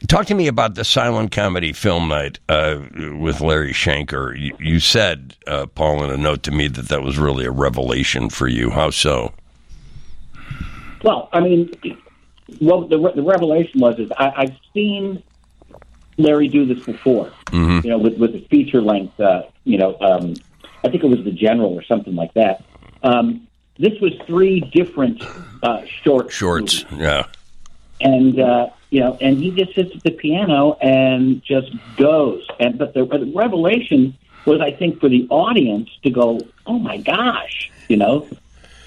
Talk 0.07 0.25
to 0.25 0.33
me 0.33 0.47
about 0.47 0.75
the 0.75 0.83
silent 0.83 1.31
comedy 1.31 1.71
film 1.71 2.07
night 2.09 2.39
uh, 2.49 2.81
with 3.19 3.39
Larry 3.39 3.73
Schanker. 3.73 4.37
You, 4.37 4.55
you 4.59 4.79
said, 4.79 5.35
uh, 5.47 5.67
Paul, 5.67 6.03
in 6.03 6.09
a 6.09 6.17
note 6.17 6.43
to 6.43 6.51
me 6.51 6.67
that 6.67 6.87
that 6.89 7.03
was 7.03 7.17
really 7.17 7.45
a 7.45 7.51
revelation 7.51 8.29
for 8.29 8.47
you. 8.47 8.71
How 8.71 8.89
so? 8.89 9.33
Well, 11.03 11.29
I 11.31 11.41
mean, 11.41 11.71
well, 12.59 12.87
the, 12.87 12.97
the 13.15 13.21
revelation 13.21 13.79
was 13.79 13.99
is 13.99 14.11
I, 14.17 14.33
I've 14.35 14.57
seen 14.73 15.21
Larry 16.17 16.47
do 16.47 16.65
this 16.65 16.83
before. 16.85 17.31
You 17.83 17.89
know, 17.89 17.97
with 17.97 18.17
with 18.17 18.35
a 18.35 18.45
feature 18.49 18.81
length. 18.81 19.19
Uh, 19.19 19.43
you 19.63 19.77
know, 19.77 19.97
um, 19.99 20.33
I 20.83 20.89
think 20.89 21.03
it 21.03 21.07
was 21.07 21.23
the 21.23 21.31
General 21.31 21.73
or 21.73 21.83
something 21.83 22.15
like 22.15 22.33
that. 22.33 22.63
Um, 23.03 23.47
this 23.77 23.99
was 23.99 24.13
three 24.27 24.59
different 24.59 25.23
uh, 25.63 25.85
short 26.03 26.31
Shorts. 26.31 26.83
movies. 26.91 27.01
Yeah. 27.01 27.25
and 28.01 28.39
uh, 28.39 28.69
you 28.89 28.99
know, 28.99 29.17
and 29.19 29.37
he 29.37 29.51
just 29.51 29.73
sits 29.73 29.95
at 29.95 30.03
the 30.03 30.11
piano 30.11 30.73
and 30.81 31.41
just 31.43 31.71
goes. 31.97 32.45
And 32.59 32.77
but 32.77 32.93
the, 32.93 33.05
but 33.05 33.21
the 33.21 33.31
revelation 33.33 34.15
was, 34.45 34.61
I 34.61 34.71
think, 34.71 34.99
for 34.99 35.09
the 35.09 35.25
audience 35.29 35.89
to 36.03 36.09
go, 36.09 36.39
"Oh 36.67 36.77
my 36.79 36.97
gosh," 36.97 37.71
you 37.89 37.97
know, 37.97 38.27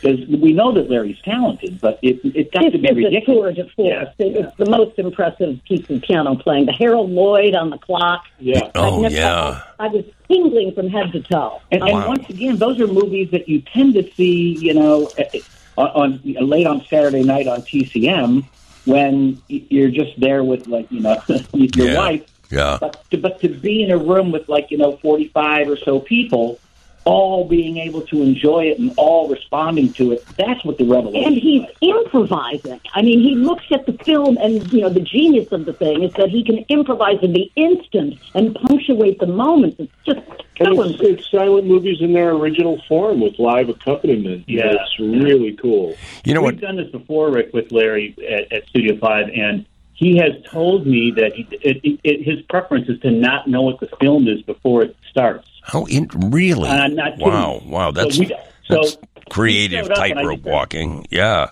because 0.01 0.27
we 0.29 0.53
know 0.53 0.73
that 0.73 0.91
Larry's 0.91 1.21
talented, 1.23 1.81
but 1.81 1.99
it 2.03 2.21
it 2.25 2.53
got 2.53 2.63
This 2.65 2.73
to 2.73 2.79
be 2.79 3.05
was 3.05 3.13
a 3.15 3.21
tour 3.25 3.47
ridiculous. 3.47 3.57
de 3.57 3.69
force. 3.75 4.09
It 4.19 4.33
was 4.45 4.53
the 4.59 4.67
most 4.71 4.99
impressive 4.99 5.61
piece 5.65 5.89
of 5.91 6.03
piano 6.03 6.35
playing. 6.37 6.67
The 6.67 6.73
Harold 6.73 7.11
Lloyd 7.11 7.55
on 7.55 7.71
the 7.71 7.79
clock. 7.79 8.25
Yeah. 8.39 8.71
Oh, 8.75 9.01
never- 9.03 9.15
yeah. 9.15 9.63
I 9.79 9.89
was 9.89 10.05
tingling 10.29 10.73
from 10.75 10.89
head 10.89 11.13
to 11.13 11.21
toe. 11.23 11.61
And, 11.73 11.83
and 11.83 12.07
once 12.07 12.29
again, 12.29 12.57
those 12.57 12.81
are 12.81 12.87
movies 12.87 13.31
that 13.31 13.49
you 13.49 13.61
tend 13.63 13.95
to 13.95 14.03
see, 14.15 14.57
you 14.59 14.75
know, 14.75 15.09
eh, 15.19 15.41
on, 15.79 15.89
on 15.89 16.21
late 16.49 16.67
on 16.67 16.85
Saturday 16.87 17.23
night 17.23 17.47
on 17.47 17.63
TCM 17.63 18.45
when 18.87 19.41
you're 19.49 19.91
just 19.91 20.19
there 20.21 20.45
with 20.45 20.67
like 20.69 20.91
you 20.93 21.01
know 21.01 21.21
your 21.53 21.89
Yeah. 21.89 21.99
wife. 21.99 22.23
Yeah. 22.51 22.79
But 22.81 23.05
to, 23.11 23.19
but 23.19 23.41
to 23.41 23.49
be 23.49 23.83
in 23.83 23.91
a 23.91 23.99
room 23.99 24.31
with 24.31 24.49
like 24.49 24.71
you 24.71 24.79
know 24.79 24.97
forty 24.99 25.29
five 25.29 25.69
or 25.69 25.77
so 25.77 25.99
people, 26.01 26.59
all 27.07 27.49
being 27.49 27.79
able 27.79 28.03
to 28.03 28.21
enjoy 28.21 28.65
it 28.65 28.79
and 28.79 28.93
all 28.97 29.29
responding 29.29 29.93
to 29.95 30.13
it. 30.13 30.27
That's 30.37 30.63
what 30.65 30.77
the 30.77 30.85
revelation. 30.85 31.33
And 31.33 31.37
he's 31.41 31.65
improvising. 31.81 32.81
I 32.95 33.03
mean, 33.03 33.21
he 33.21 33.37
looks 33.37 33.65
at 33.71 33.87
the 33.87 33.93
film, 34.05 34.37
and 34.39 34.71
you 34.73 34.83
know, 34.83 34.91
the 34.91 35.01
genius 35.01 35.51
of 35.53 35.65
the 35.65 35.73
thing 35.73 36.03
is 36.03 36.13
that 36.15 36.29
he 36.29 36.45
can 36.45 36.59
improvise 36.69 37.19
in 37.23 37.33
the 37.33 37.51
instant 37.57 38.19
and 38.35 38.55
punctuate 38.55 39.21
the 39.21 39.27
moments. 39.27 39.79
It's 39.79 39.93
just 40.05 40.21
And 40.59 40.75
so 40.77 40.83
it's, 40.83 41.01
it's 41.01 41.31
silent 41.31 41.67
movies 41.67 41.99
in 42.01 42.13
their 42.13 42.31
original 42.31 42.83
form 42.89 43.21
with 43.21 43.39
live 43.39 43.69
accompaniment. 43.69 44.45
Yeah. 44.49 44.73
It's 44.73 44.99
really 44.99 45.53
cool. 45.55 45.95
You 46.25 46.35
know 46.35 46.43
We've 46.43 46.55
what? 46.55 46.61
done 46.61 46.77
this 46.77 46.91
before, 46.91 47.31
Rick, 47.31 47.53
with 47.53 47.71
Larry 47.71 48.17
at, 48.29 48.53
at 48.53 48.69
Studio 48.69 48.99
Five, 48.99 49.29
and 49.35 49.65
he 49.97 50.17
has 50.19 50.33
told 50.51 50.87
me 50.87 51.11
that 51.13 51.33
he, 51.35 51.47
it, 51.51 51.81
it, 51.83 52.01
it, 52.05 52.23
his 52.23 52.43
preference 52.43 52.89
is 52.89 53.01
to 53.01 53.11
not 53.11 53.49
know 53.49 53.63
what 53.63 53.81
the 53.81 53.89
film 54.01 54.29
is 54.29 54.43
before 54.43 54.83
it 54.83 54.97
starts. 55.11 55.49
How 55.63 55.85
in 55.87 56.09
really? 56.31 56.69
Not 56.69 57.19
wow, 57.19 57.61
wow. 57.65 57.91
That's, 57.91 58.15
So 58.17 58.21
we- 58.21 58.29
so 58.69 58.75
that's 58.83 58.97
creative 59.31 59.89
we 59.89 59.95
showed 59.95 59.99
up 59.99 60.05
and 60.05 60.19
I 60.19 60.23
tightrope 60.23 60.43
walking. 60.43 61.07
Yeah. 61.11 61.49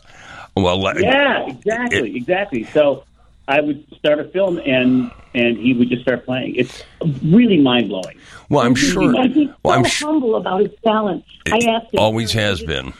Well, 0.57 0.87
uh, 0.87 0.95
Yeah, 0.99 1.47
exactly, 1.49 2.17
exactly. 2.17 2.65
So 2.65 3.05
I 3.49 3.61
would 3.61 3.85
start 3.97 4.21
a 4.21 4.25
film, 4.25 4.59
and 4.59 5.11
and 5.35 5.57
he 5.57 5.75
would 5.75 5.89
just 5.89 6.03
start 6.03 6.25
playing. 6.25 6.55
It's 6.57 6.83
really 7.25 7.61
mind 7.61 7.89
blowing. 7.89 8.19
well, 8.49 8.65
I'm 8.65 8.75
sure. 8.75 9.15
And 9.17 9.33
he's 9.35 9.49
Well, 9.65 9.75
so 9.75 9.79
I'm 9.81 9.85
humble 10.13 10.37
about 10.37 10.61
his 10.61 10.71
talent. 10.85 11.25
I 11.51 11.57
asked 11.57 11.93
him, 11.93 11.99
Always 12.01 12.33
has 12.33 12.63
been. 12.63 12.93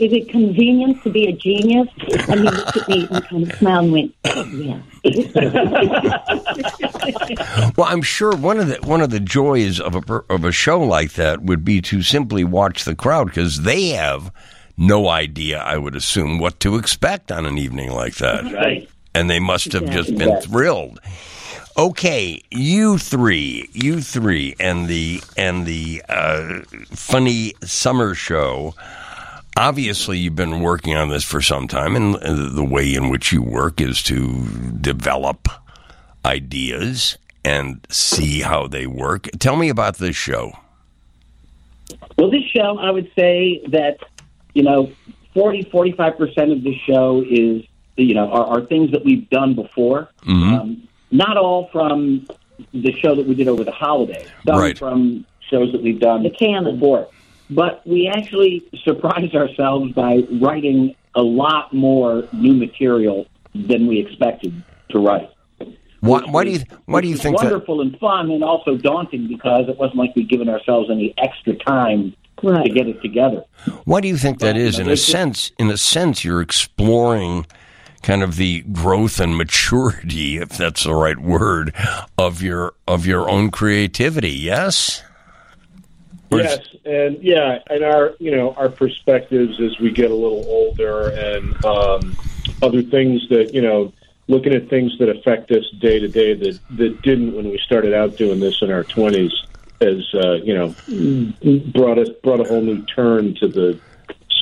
Is 0.00 0.12
it 0.14 0.28
convenient 0.30 1.02
to 1.02 1.10
be 1.10 1.26
a 1.26 1.32
genius? 1.32 1.88
And 2.28 2.40
he 2.40 2.46
looked 2.48 2.76
at 2.76 2.88
me 2.88 3.06
and 3.10 3.24
kind 3.26 3.50
of 3.50 3.58
smiled 3.58 3.84
and 3.84 3.92
went, 3.92 4.14
yeah. 4.54 4.80
Well, 7.76 7.86
I'm 7.88 8.02
sure 8.02 8.34
one 8.36 8.58
of 8.58 8.68
the 8.68 8.76
one 8.82 9.00
of 9.00 9.10
the 9.10 9.20
joys 9.20 9.78
of 9.80 9.94
a 9.94 10.22
of 10.30 10.44
a 10.44 10.52
show 10.52 10.80
like 10.80 11.12
that 11.14 11.42
would 11.42 11.64
be 11.64 11.80
to 11.82 12.02
simply 12.02 12.44
watch 12.44 12.84
the 12.84 12.94
crowd 12.94 13.26
because 13.26 13.62
they 13.62 13.88
have 13.88 14.32
no 14.76 15.08
idea. 15.08 15.58
I 15.58 15.76
would 15.78 15.94
assume 15.96 16.38
what 16.38 16.60
to 16.60 16.76
expect 16.76 17.30
on 17.30 17.46
an 17.46 17.58
evening 17.58 17.90
like 17.92 18.14
that, 18.16 18.44
Right. 18.52 18.88
and 19.14 19.28
they 19.30 19.40
must 19.40 19.72
have 19.72 19.90
just 19.90 20.10
been 20.16 20.28
Exactly. 20.30 20.48
thrilled. 20.50 21.00
Okay, 21.78 22.42
you 22.50 22.98
three, 22.98 23.68
you 23.72 24.00
three, 24.00 24.54
and 24.60 24.88
the 24.88 25.22
and 25.36 25.66
the 25.66 26.02
uh, 26.08 26.60
funny 26.92 27.54
summer 27.62 28.14
show. 28.14 28.74
Obviously, 29.56 30.18
you've 30.18 30.36
been 30.36 30.60
working 30.60 30.94
on 30.96 31.08
this 31.10 31.24
for 31.24 31.42
some 31.42 31.68
time, 31.68 31.96
and 31.96 32.16
uh, 32.16 32.48
the 32.50 32.64
way 32.64 32.94
in 32.94 33.10
which 33.10 33.32
you 33.32 33.42
work 33.42 33.80
is 33.80 34.02
to 34.04 34.46
develop 34.80 35.48
ideas 36.24 37.18
and 37.44 37.84
see 37.90 38.40
how 38.40 38.66
they 38.66 38.86
work. 38.86 39.28
Tell 39.38 39.56
me 39.56 39.68
about 39.68 39.98
this 39.98 40.14
show. 40.16 40.52
Well, 42.16 42.30
this 42.30 42.44
show, 42.44 42.78
I 42.78 42.90
would 42.90 43.10
say 43.16 43.62
that, 43.68 43.98
you 44.54 44.62
know, 44.62 44.92
40, 45.34 45.64
45% 45.64 46.52
of 46.52 46.62
the 46.62 46.74
show 46.86 47.24
is, 47.28 47.64
you 47.96 48.14
know, 48.14 48.30
are, 48.30 48.58
are 48.58 48.66
things 48.66 48.92
that 48.92 49.04
we've 49.04 49.28
done 49.30 49.54
before. 49.54 50.08
Um, 50.26 50.86
not 51.10 51.36
all 51.36 51.68
from 51.72 52.28
the 52.72 52.92
show 52.92 53.14
that 53.14 53.26
we 53.26 53.34
did 53.34 53.48
over 53.48 53.64
the 53.64 53.72
holidays. 53.72 54.28
Some 54.46 54.58
Right. 54.58 54.78
from 54.78 55.24
shows 55.48 55.72
that 55.72 55.82
we've 55.82 55.98
done 55.98 56.22
The 56.22 56.30
canon. 56.30 56.74
before. 56.78 57.08
But 57.50 57.86
we 57.86 58.06
actually 58.08 58.62
surprised 58.84 59.34
ourselves 59.34 59.92
by 59.92 60.22
writing 60.40 60.94
a 61.14 61.22
lot 61.22 61.72
more 61.72 62.28
new 62.32 62.54
material 62.54 63.26
than 63.54 63.86
we 63.86 63.98
expected 63.98 64.62
to 64.90 64.98
write. 64.98 65.28
Why, 66.00 66.20
why 66.22 66.44
do 66.44 66.50
you 66.50 66.60
why 66.86 67.00
do 67.02 67.08
you 67.08 67.14
which 67.14 67.18
was 67.18 67.22
think 67.22 67.38
that? 67.40 67.50
wonderful 67.50 67.80
and 67.82 67.98
fun 67.98 68.30
and 68.30 68.42
also 68.42 68.76
daunting 68.76 69.28
because 69.28 69.68
it 69.68 69.76
wasn't 69.76 69.98
like 69.98 70.14
we'd 70.16 70.28
given 70.30 70.48
ourselves 70.48 70.88
any 70.90 71.12
extra 71.18 71.54
time 71.56 72.14
Right. 72.42 72.64
to 72.64 72.70
get 72.72 72.88
it 72.88 73.02
together. 73.02 73.44
Why 73.84 74.00
do 74.00 74.08
you 74.08 74.16
think 74.16 74.38
that 74.38 74.54
Well, 74.56 74.64
is? 74.64 74.78
you 74.78 74.84
In 74.84 74.90
a 74.90 74.96
sense, 74.96 75.52
in 75.58 75.68
a 75.70 75.76
sense, 75.76 76.24
you're 76.24 76.40
exploring 76.40 77.44
kind 78.02 78.22
of 78.22 78.36
the 78.36 78.62
growth 78.72 79.20
and 79.20 79.36
maturity, 79.36 80.38
if 80.38 80.48
that's 80.56 80.84
the 80.84 80.94
right 80.94 81.18
word, 81.18 81.74
of 82.16 82.40
your 82.40 82.72
of 82.88 83.04
your 83.04 83.28
own 83.28 83.50
creativity. 83.50 84.30
Yes. 84.30 85.02
Or 86.30 86.40
is- 86.40 86.46
Yes, 86.46 86.76
and 86.84 87.22
yeah, 87.22 87.58
and 87.68 87.84
our 87.84 88.14
you 88.18 88.30
know 88.30 88.52
our 88.54 88.68
perspectives 88.68 89.60
as 89.60 89.78
we 89.78 89.90
get 89.90 90.10
a 90.10 90.14
little 90.14 90.44
older, 90.46 91.10
and 91.10 91.64
um, 91.64 92.16
other 92.62 92.82
things 92.82 93.28
that 93.30 93.52
you 93.52 93.62
know, 93.62 93.92
looking 94.28 94.54
at 94.54 94.68
things 94.68 94.96
that 94.98 95.08
affect 95.08 95.50
us 95.50 95.64
day 95.80 95.98
to 95.98 96.08
day 96.08 96.34
that 96.34 96.58
that 96.76 97.02
didn't 97.02 97.34
when 97.34 97.50
we 97.50 97.58
started 97.58 97.94
out 97.94 98.16
doing 98.16 98.40
this 98.40 98.62
in 98.62 98.70
our 98.70 98.84
twenties, 98.84 99.32
as 99.80 100.06
uh, 100.14 100.34
you 100.34 100.54
know, 100.54 100.74
brought 101.72 101.98
us 101.98 102.08
brought 102.22 102.40
a 102.40 102.44
whole 102.44 102.62
new 102.62 102.82
turn 102.86 103.34
to 103.36 103.48
the 103.48 103.78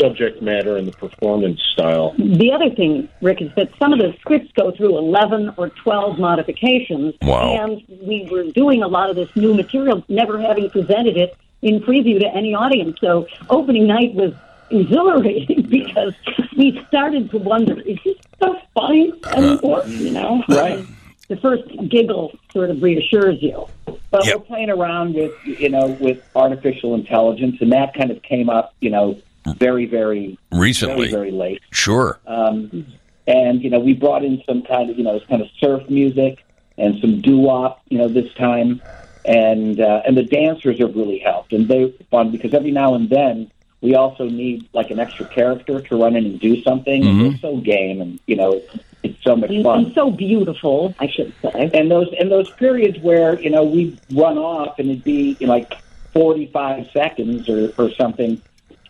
subject 0.01 0.41
matter 0.41 0.77
and 0.77 0.87
the 0.87 0.93
performance 0.93 1.61
style. 1.73 2.15
The 2.19 2.53
other 2.53 2.71
thing, 2.75 3.09
Rick, 3.21 3.43
is 3.43 3.51
that 3.57 3.71
some 3.79 3.93
of 3.93 3.99
the 3.99 4.15
scripts 4.21 4.53
go 4.53 4.71
through 4.71 4.97
11 4.97 5.55
or 5.57 5.71
12 5.71 6.21
modifications. 6.21 7.15
Wow. 7.21 7.57
And 7.57 7.83
we 8.07 8.29
were 8.31 8.45
doing 8.45 8.85
a 8.85 8.87
lot 8.87 9.11
of 9.11 9.17
this 9.17 9.29
new 9.35 9.55
material, 9.55 10.05
never 10.09 10.41
having 10.41 10.71
presented 10.71 11.17
it 11.17 11.37
in 11.63 11.81
preview 11.81 12.21
to 12.21 12.27
any 12.35 12.55
audience. 12.55 12.99
So 13.01 13.27
opening 13.51 13.87
night 13.87 14.15
was 14.15 14.33
exhilarating 14.71 15.63
because 15.69 16.15
we 16.57 16.81
started 16.89 17.31
to 17.31 17.39
wonder, 17.39 17.81
is 17.81 17.99
this 18.05 18.17
so 18.41 18.57
funny 18.75 19.13
anymore? 19.33 19.85
You 19.87 20.11
know? 20.13 20.43
Right. 20.49 20.85
The 21.29 21.37
first 21.37 21.65
giggle 21.91 22.33
sort 22.53 22.71
of 22.71 22.83
reassures 22.83 23.43
you. 23.43 23.67
But 24.11 24.25
Yep. 24.25 24.35
we're 24.37 24.45
playing 24.45 24.71
around 24.71 25.15
with 25.15 25.33
you 25.45 25.69
know 25.69 25.89
with 26.01 26.23
artificial 26.35 26.95
intelligence, 26.95 27.59
and 27.61 27.71
that 27.73 27.93
kind 27.93 28.11
of 28.11 28.23
came 28.23 28.49
up 28.49 28.73
you 28.81 28.89
know 28.89 29.19
very 29.59 29.85
very 29.85 30.39
Recently, 30.51 31.11
very 31.11 31.11
very 31.11 31.31
late. 31.33 31.61
sure. 31.71 32.19
Um, 32.27 32.87
and 33.27 33.63
you 33.63 33.69
know 33.69 33.79
we 33.79 33.93
brought 33.93 34.25
in 34.25 34.43
some 34.47 34.63
kind 34.63 34.89
of 34.89 34.97
you 34.97 35.05
know 35.05 35.21
kind 35.29 35.43
of 35.43 35.49
surf 35.61 35.83
music 35.91 36.39
and 36.79 36.99
some 37.03 37.21
doo 37.21 37.37
wop 37.37 37.83
you 37.91 37.99
know 37.99 38.09
this 38.09 38.33
time, 38.35 38.81
and 39.29 39.79
uh, 39.79 40.03
and 40.07 40.17
the 40.17 40.23
dancers 40.23 40.79
have 40.81 40.97
really 40.97 41.19
helped, 41.19 41.53
and 41.53 41.69
they're 41.69 41.91
fun 42.11 42.27
um, 42.27 42.33
because 42.33 42.55
every 42.55 42.71
now 42.71 42.95
and 42.95 43.11
then 43.11 43.51
we 43.83 43.95
also 43.95 44.25
need 44.25 44.67
like 44.73 44.91
an 44.91 44.99
extra 44.99 45.27
character 45.27 45.81
to 45.81 45.97
run 45.97 46.17
in 46.17 46.25
and 46.25 46.41
do 46.41 46.63
something, 46.63 47.07
and 47.07 47.17
mm-hmm. 47.17 47.29
they're 47.29 47.39
so 47.39 47.57
game, 47.59 48.01
and 48.01 48.19
you 48.27 48.37
know 48.37 48.53
it's, 48.53 48.77
it's 49.03 49.23
so 49.23 49.37
much 49.37 49.51
fun. 49.63 49.85
and 49.85 49.95
so 49.95 50.11
beautiful, 50.11 50.95
I 50.99 51.09
should 51.09 51.35
say. 51.43 51.71
and 51.75 51.91
those 51.91 52.09
and 52.19 52.33
those 52.33 52.51
periods 52.53 52.99
where 53.01 53.39
you 53.39 53.51
know 53.51 53.65
we 53.65 53.99
run 54.13 54.39
off 54.39 54.79
and 54.79 54.91
it'd 54.91 55.05
be 55.05 55.37
you 55.39 55.47
know, 55.47 55.53
like 55.53 55.75
forty 56.15 56.47
five 56.47 56.89
seconds 56.93 57.51
or, 57.51 57.73
or 57.77 57.91
something 57.91 58.41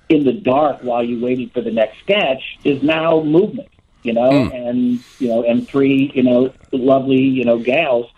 in 0.09 0.25
the 0.25 0.33
dark 0.33 0.79
while 0.83 1.03
you 1.03 1.23
waited 1.23 1.53
for 1.53 1.61
the 1.61 1.73
next 1.73 1.99
sketch 1.99 2.59
is 2.65 2.83
now 2.83 3.21
movement 3.23 3.69
you 4.05 4.13
know? 4.13 4.31
Mm. 4.31 4.69
And 4.69 5.05
you 5.19 5.29
know 5.29 5.43
and 5.43 5.69
three 5.69 6.11
you 6.15 6.23
know 6.23 6.53
lovely 6.73 7.21
you 7.21 7.45
know 7.45 7.59
gals 7.59 8.11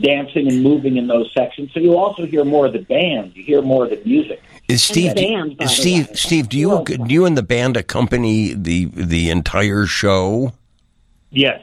dancing 0.00 0.48
and 0.48 0.62
moving 0.62 0.96
in 0.96 1.06
those 1.06 1.32
sections 1.32 1.70
so 1.72 1.80
you 1.80 1.96
also 1.96 2.26
hear 2.26 2.44
more 2.44 2.66
of 2.66 2.72
the 2.72 2.80
band 2.80 3.34
you 3.34 3.42
hear 3.42 3.62
more 3.62 3.84
of 3.84 3.90
the 3.90 4.00
music 4.04 4.42
Is 4.68 4.82
Steve? 4.82 5.14
the 5.14 5.26
band, 5.26 5.58
the 5.58 5.66
Steve? 5.68 6.08
Steve? 6.14 6.48
Do 6.48 6.58
you 6.58 6.84
do 6.84 7.12
you 7.12 7.24
and 7.26 7.36
the 7.36 7.42
band 7.42 7.76
accompany 7.76 8.54
the 8.54 8.86
the 8.86 9.30
entire 9.30 9.86
show? 9.86 10.52
Yes. 11.30 11.62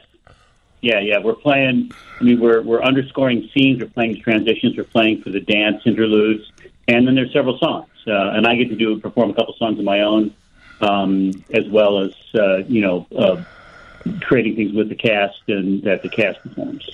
Yeah, 0.80 1.00
yeah. 1.00 1.18
We're 1.18 1.34
playing. 1.34 1.90
I 2.20 2.24
mean, 2.24 2.40
we're 2.40 2.62
we're 2.62 2.82
underscoring 2.82 3.48
scenes. 3.54 3.80
We're 3.80 3.88
playing 3.88 4.20
transitions. 4.20 4.76
We're 4.76 4.84
playing 4.84 5.22
for 5.22 5.30
the 5.30 5.40
dance 5.40 5.82
interludes, 5.86 6.50
and 6.86 7.06
then 7.06 7.14
there's 7.14 7.32
several 7.32 7.58
songs. 7.58 7.88
Uh, 8.06 8.30
and 8.36 8.46
I 8.46 8.54
get 8.56 8.68
to 8.70 8.76
do 8.76 8.98
perform 9.00 9.30
a 9.30 9.34
couple 9.34 9.54
songs 9.54 9.78
of 9.78 9.84
my 9.84 10.00
own, 10.00 10.34
um, 10.80 11.32
as 11.50 11.68
well 11.68 11.98
as 12.00 12.12
uh, 12.34 12.58
you 12.68 12.80
know, 12.80 13.06
uh, 13.16 13.42
creating 14.20 14.56
things 14.56 14.72
with 14.72 14.88
the 14.88 14.94
cast 14.94 15.40
and 15.48 15.82
that 15.82 16.02
the 16.02 16.08
cast 16.08 16.40
performs. 16.42 16.88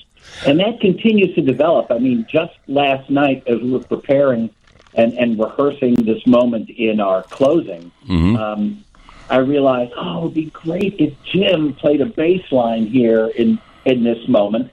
And 0.46 0.58
that 0.60 0.80
continues 0.80 1.34
to 1.34 1.42
develop. 1.42 1.90
I 1.90 1.98
mean, 1.98 2.26
just 2.28 2.54
last 2.68 3.08
night 3.10 3.44
as 3.46 3.60
we 3.60 3.70
were 3.72 3.78
preparing 3.80 4.50
and, 4.94 5.12
and 5.14 5.38
rehearsing 5.38 5.94
this 5.94 6.24
moment 6.26 6.70
in 6.70 7.00
our 7.00 7.22
closing, 7.24 7.90
um, 8.08 8.84
I 9.30 9.38
realized, 9.38 9.92
oh, 9.96 10.18
it 10.18 10.22
would 10.24 10.34
be 10.34 10.46
great 10.50 10.96
if 10.98 11.14
Jim 11.24 11.74
played 11.74 12.00
a 12.00 12.06
bass 12.06 12.42
line 12.52 12.86
here 12.86 13.26
in 13.28 13.58
in 13.84 14.02
this 14.04 14.26
moment. 14.28 14.70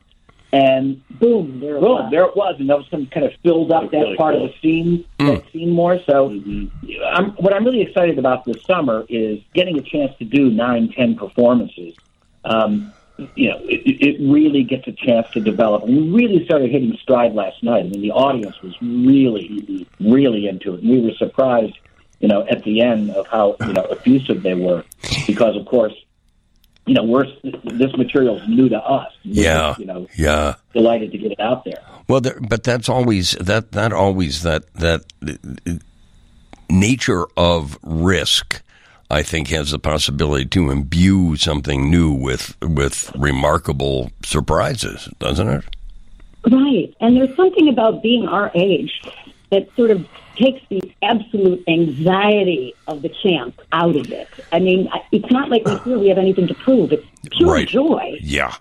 And 0.54 1.02
boom, 1.20 1.62
there 1.62 1.78
it 1.78 1.80
Boom, 1.82 1.92
was. 1.92 2.12
There 2.12 2.26
it 2.26 2.36
was, 2.36 2.56
and 2.60 2.70
that 2.70 2.78
was 2.78 2.86
some 2.92 3.06
kind 3.08 3.26
of 3.26 3.32
filled 3.42 3.72
up 3.72 3.84
That's 3.84 3.92
that 3.94 4.00
really 4.00 4.18
part 4.18 4.36
cool. 4.36 4.46
of 4.48 4.52
the 4.52 4.58
scene, 4.62 5.06
that 5.20 5.44
scene 5.54 5.70
more. 5.70 5.98
So, 6.06 6.30
Mhm. 6.30 6.70
I'm, 7.10 7.32
what 7.34 7.54
I'm 7.54 7.64
really 7.64 7.82
excited 7.82 8.20
about 8.20 8.44
this 8.44 8.62
summer 8.64 9.06
is 9.08 9.40
getting 9.54 9.78
a 9.78 9.82
chance 9.82 10.12
to 10.20 10.26
do 10.26 10.50
nine, 10.50 10.90
ten 10.92 11.16
performances. 11.16 11.96
Um, 12.44 12.92
you 13.36 13.50
know, 13.50 13.58
it, 13.64 13.82
it 13.86 14.32
really 14.32 14.64
gets 14.64 14.88
a 14.88 14.92
chance 14.92 15.28
to 15.32 15.40
develop. 15.40 15.84
And 15.84 16.14
we 16.14 16.24
really 16.24 16.46
started 16.46 16.70
hitting 16.72 16.98
stride 17.02 17.34
last 17.34 17.62
night. 17.64 17.86
I 17.86 17.90
mean, 17.90 18.02
the 18.02 18.12
audience 18.12 18.62
was 18.62 18.76
really, 18.82 19.88
really 20.00 20.48
into 20.48 20.74
it. 20.74 20.82
And 20.82 20.90
we 20.90 21.02
were 21.02 21.14
surprised, 21.18 21.78
you 22.20 22.28
know, 22.28 22.46
at 22.50 22.64
the 22.64 22.82
end 22.82 23.12
of 23.12 23.28
how, 23.28 23.56
you 23.62 23.74
know, 23.74 23.84
abusive 23.86 24.44
they 24.44 24.54
were. 24.54 24.84
Because, 25.28 25.56
of 25.56 25.66
course, 25.66 25.94
you 26.86 26.96
know, 26.96 27.04
we're, 27.04 27.26
this 27.44 27.96
material 27.96 28.38
is 28.38 28.48
new 28.48 28.68
to 28.70 28.78
us. 28.78 29.12
We're 29.24 29.44
Yeah. 29.44 29.76
You 29.78 29.86
know, 29.86 30.08
Yeah. 30.18 30.56
delighted 30.74 31.12
to 31.12 31.18
get 31.18 31.32
it 31.32 31.40
out 31.40 31.64
there. 31.66 31.80
Well, 32.08 32.22
there, 32.22 32.40
but 32.42 32.64
that's 32.64 32.90
always 32.90 33.32
that 33.34 33.72
that 33.74 33.94
always 33.94 34.42
that 34.44 34.74
that 34.74 35.02
uh, 35.26 35.74
nature 36.70 37.26
of 37.38 37.78
risk, 37.84 38.62
I 39.12 39.24
think, 39.24 39.50
has 39.50 39.72
the 39.72 39.80
possibility 39.80 40.46
to 40.46 40.72
imbue 40.72 41.36
something 41.36 41.90
new 41.92 42.12
with 42.12 42.56
with 42.62 43.12
remarkable 43.16 44.12
surprises, 44.24 45.10
doesn't 45.20 45.48
it? 45.50 45.64
Right. 46.50 46.94
And 47.02 47.18
there's 47.18 47.36
something 47.36 47.68
about 47.70 48.02
being 48.02 48.28
our 48.28 48.52
age 48.56 48.92
that 49.52 49.68
sort 49.76 49.92
of 49.92 50.08
takes 50.38 50.62
the 50.70 50.82
absolute 51.04 51.62
anxiety 51.68 52.74
of 52.88 53.02
the 53.02 53.10
champ 53.22 53.60
out 53.74 53.96
of 53.96 54.12
it. 54.12 54.28
I 54.52 54.60
mean, 54.60 54.90
it's 55.12 55.30
not 55.30 55.50
like 55.50 55.66
we 55.66 55.78
feel 55.80 56.00
we 56.00 56.08
have 56.08 56.18
anything 56.18 56.48
to 56.48 56.54
prove. 56.56 56.92
It's 56.94 57.06
pure 57.32 57.52
Right. 57.54 57.68
joy. 57.68 58.18
Yeah. 58.22 58.56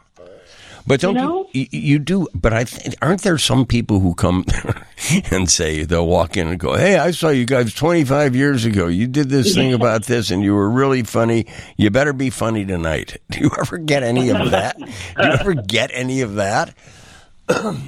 But 0.87 1.01
don't 1.01 1.15
you, 1.15 1.21
know? 1.21 1.49
you, 1.53 1.67
you 1.71 1.99
do? 1.99 2.27
But 2.35 2.53
I 2.53 2.65
th- 2.65 2.95
aren't 3.03 3.23
there 3.23 3.39
some 3.39 3.67
people 3.67 4.01
who 4.01 4.15
come 4.15 4.45
and 5.31 5.49
say 5.51 5.85
they'll 5.85 6.07
walk 6.07 6.37
in 6.37 6.49
and 6.49 6.59
go, 6.59 6.75
"Hey, 6.77 6.99
I 6.99 7.11
saw 7.11 7.29
you 7.29 7.45
guys 7.47 7.75
25 7.75 8.35
years 8.35 8.65
ago. 8.65 8.87
You 8.89 9.07
did 9.07 9.29
this 9.29 9.55
thing 9.55 9.73
about 9.73 10.05
this, 10.07 10.31
and 10.31 10.43
you 10.43 10.55
were 10.55 10.69
really 10.71 11.03
funny. 11.03 11.47
You 11.77 11.91
better 11.91 12.13
be 12.13 12.31
funny 12.31 12.65
tonight." 12.65 13.17
Do 13.31 13.41
you 13.41 13.51
ever 13.59 13.79
get 13.79 14.03
any 14.03 14.31
of 14.31 14.51
that? 14.51 14.79
do 14.79 14.87
you 14.87 15.33
ever 15.33 15.55
get 15.55 15.91
any 15.93 16.23
of 16.23 16.35
that? 16.37 16.75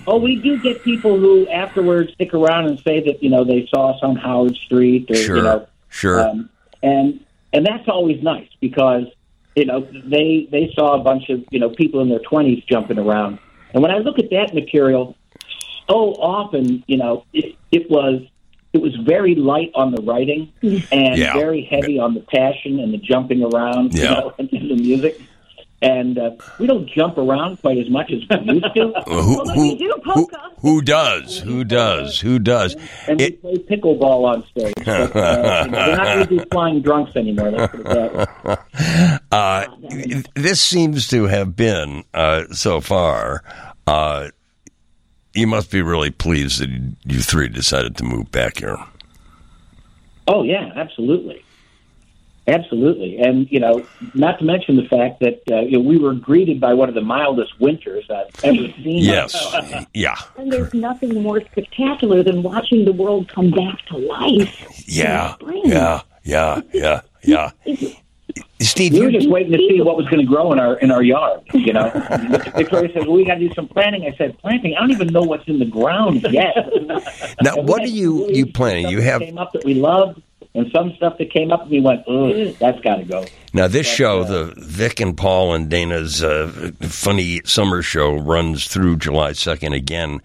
Oh, 0.08 0.18
we 0.18 0.36
do 0.42 0.58
get 0.60 0.82
people 0.82 1.16
who 1.20 1.48
afterwards 1.48 2.12
stick 2.14 2.34
around 2.34 2.66
and 2.66 2.80
say 2.80 2.98
that 3.06 3.22
you 3.22 3.30
know 3.30 3.44
they 3.44 3.68
saw 3.72 3.92
us 3.94 4.00
on 4.02 4.16
Howard 4.16 4.56
Street, 4.56 5.08
or 5.08 5.14
Sure, 5.14 5.36
you 5.36 5.42
know, 5.44 5.66
sure. 5.88 6.20
um, 6.20 6.50
and 6.82 7.20
and 7.52 7.64
that's 7.64 7.86
always 7.86 8.20
nice 8.24 8.48
because 8.60 9.04
you 9.54 9.66
know 9.66 9.80
they 10.04 10.48
they 10.50 10.72
saw 10.74 11.00
a 11.00 11.02
bunch 11.02 11.28
of 11.28 11.44
you 11.50 11.60
know 11.60 11.70
people 11.70 12.00
in 12.00 12.08
their 12.08 12.20
twenties 12.20 12.62
jumping 12.64 12.98
around, 12.98 13.38
and 13.74 13.82
when 13.82 13.90
I 13.92 13.98
look 13.98 14.18
at 14.18 14.30
that 14.30 14.54
material, 14.54 15.16
so 15.88 16.14
often 16.14 16.84
you 16.86 16.96
know 16.96 17.24
it, 17.32 17.56
it 17.70 17.90
was 17.90 18.22
it 18.72 18.80
was 18.80 18.94
very 19.04 19.34
light 19.34 19.70
on 19.74 19.92
the 19.92 20.02
writing 20.02 20.52
mm. 20.62 20.86
and 20.90 21.18
Yeah. 21.18 21.34
very 21.34 21.62
heavy 21.70 21.98
on 21.98 22.14
the 22.14 22.20
passion 22.20 22.80
and 22.80 22.92
the 22.94 22.98
jumping 22.98 23.42
around, 23.42 23.92
you 23.94 24.02
Yeah. 24.02 24.14
know, 24.14 24.34
and 24.38 24.48
the 24.50 24.76
music. 24.76 25.20
And 25.82 26.16
uh, 26.18 26.30
we 26.58 26.66
don't 26.68 26.88
jump 26.88 27.18
around 27.18 27.60
quite 27.60 27.78
as 27.78 27.90
much 27.90 28.12
as 28.12 28.20
we 28.46 28.54
used 28.54 28.74
to. 28.74 28.92
Who, 29.06 29.44
who, 29.52 29.76
do 29.76 30.00
who, 30.04 30.12
polka. 30.12 30.50
who 30.60 30.80
does? 30.80 31.38
Who 31.40 31.64
does? 31.64 32.20
Who 32.20 32.38
does? 32.38 32.76
and 33.08 33.20
we 33.20 33.32
play 33.32 33.54
pickleball 33.56 34.24
on 34.24 34.44
stage. 34.46 34.74
But, 34.84 35.16
uh, 35.16 35.68
we're 35.70 35.96
not 35.96 36.04
going 36.04 36.26
to 36.26 36.36
be 36.36 36.44
flying 36.50 36.82
drunks 36.82 37.16
anymore. 37.16 37.50
Let's 37.50 37.72
put 37.72 37.80
it 37.80 37.86
that 37.86 38.44
way. 38.44 39.18
uh, 39.32 39.66
this 40.34 40.60
seems 40.60 41.08
to 41.08 41.24
have 41.24 41.56
been 41.56 42.04
uh, 42.14 42.44
so 42.52 42.80
far. 42.80 43.42
Uh, 43.86 44.28
you 45.34 45.46
must 45.46 45.70
be 45.70 45.82
really 45.82 46.10
pleased 46.10 46.60
that 46.60 46.70
you 47.04 47.20
three 47.20 47.48
decided 47.48 47.96
to 47.96 48.04
move 48.04 48.30
back 48.30 48.58
here. 48.58 48.78
Oh 50.28 50.42
yeah, 50.42 50.72
absolutely, 50.76 51.44
absolutely, 52.46 53.18
and 53.18 53.50
you 53.50 53.60
know, 53.60 53.84
not 54.14 54.38
to 54.38 54.44
mention 54.44 54.76
the 54.76 54.84
fact 54.84 55.20
that 55.20 55.42
uh, 55.50 55.60
you 55.60 55.72
know, 55.72 55.80
we 55.80 55.98
were 55.98 56.14
greeted 56.14 56.60
by 56.60 56.74
one 56.74 56.88
of 56.88 56.94
the 56.94 57.00
mildest 57.00 57.58
winters 57.60 58.04
I've 58.10 58.44
ever 58.44 58.68
seen. 58.82 59.02
Yes. 59.04 59.34
Yeah. 59.94 60.16
And 60.36 60.50
there's 60.50 60.72
nothing 60.72 61.22
more 61.22 61.40
spectacular 61.40 62.22
than 62.22 62.42
watching 62.42 62.84
the 62.84 62.92
world 62.92 63.28
come 63.28 63.50
back 63.50 63.84
to 63.86 63.98
life. 63.98 64.64
Yeah. 64.86 65.34
Yeah. 65.64 66.02
Yeah. 66.24 66.60
Yeah. 66.72 67.00
Yeah. 67.22 67.50
Steve, 68.60 68.92
We 68.92 69.00
were 69.00 69.10
just 69.10 69.28
waiting 69.28 69.52
to 69.52 69.58
see 69.58 69.80
what 69.82 69.96
was 69.96 70.06
going 70.06 70.20
to 70.20 70.26
grow 70.26 70.52
in 70.52 70.58
our 70.58 70.78
in 70.78 70.90
our 70.90 71.02
yard. 71.02 71.40
You 71.52 71.72
know, 71.72 71.90
Victoria 72.56 72.92
says, 72.92 73.04
"Well, 73.06 73.16
we 73.16 73.24
got 73.24 73.34
to 73.34 73.48
do 73.48 73.52
some 73.54 73.68
planting." 73.68 74.04
I 74.06 74.16
said, 74.16 74.38
"Planting? 74.38 74.74
I 74.76 74.80
don't 74.80 74.92
even 74.92 75.08
know 75.08 75.22
what's 75.22 75.46
in 75.48 75.58
the 75.58 75.64
ground 75.64 76.24
yet." 76.30 76.54
now, 77.42 77.56
what 77.56 77.82
are 77.82 77.86
you 77.86 78.28
you 78.30 78.46
planning? 78.46 78.88
You 78.88 79.00
have 79.00 79.20
came 79.20 79.38
up 79.38 79.52
that 79.52 79.64
we 79.64 79.74
loved, 79.74 80.22
and 80.54 80.70
some 80.72 80.92
stuff 80.96 81.18
that 81.18 81.30
came 81.30 81.50
up 81.50 81.62
and 81.62 81.70
we 81.70 81.80
went, 81.80 82.06
Ugh, 82.06 82.54
"That's 82.58 82.80
got 82.80 82.96
to 82.96 83.04
go." 83.04 83.24
now 83.52 83.68
this 83.68 83.86
show, 83.86 84.24
the 84.24 84.54
Vic 84.58 85.00
and 85.00 85.16
Paul 85.16 85.54
and 85.54 85.68
Dana's 85.68 86.22
uh, 86.22 86.72
funny 86.80 87.40
summer 87.44 87.82
show, 87.82 88.14
runs 88.14 88.66
through 88.66 88.96
July 88.98 89.32
second 89.32 89.72
again. 89.72 90.20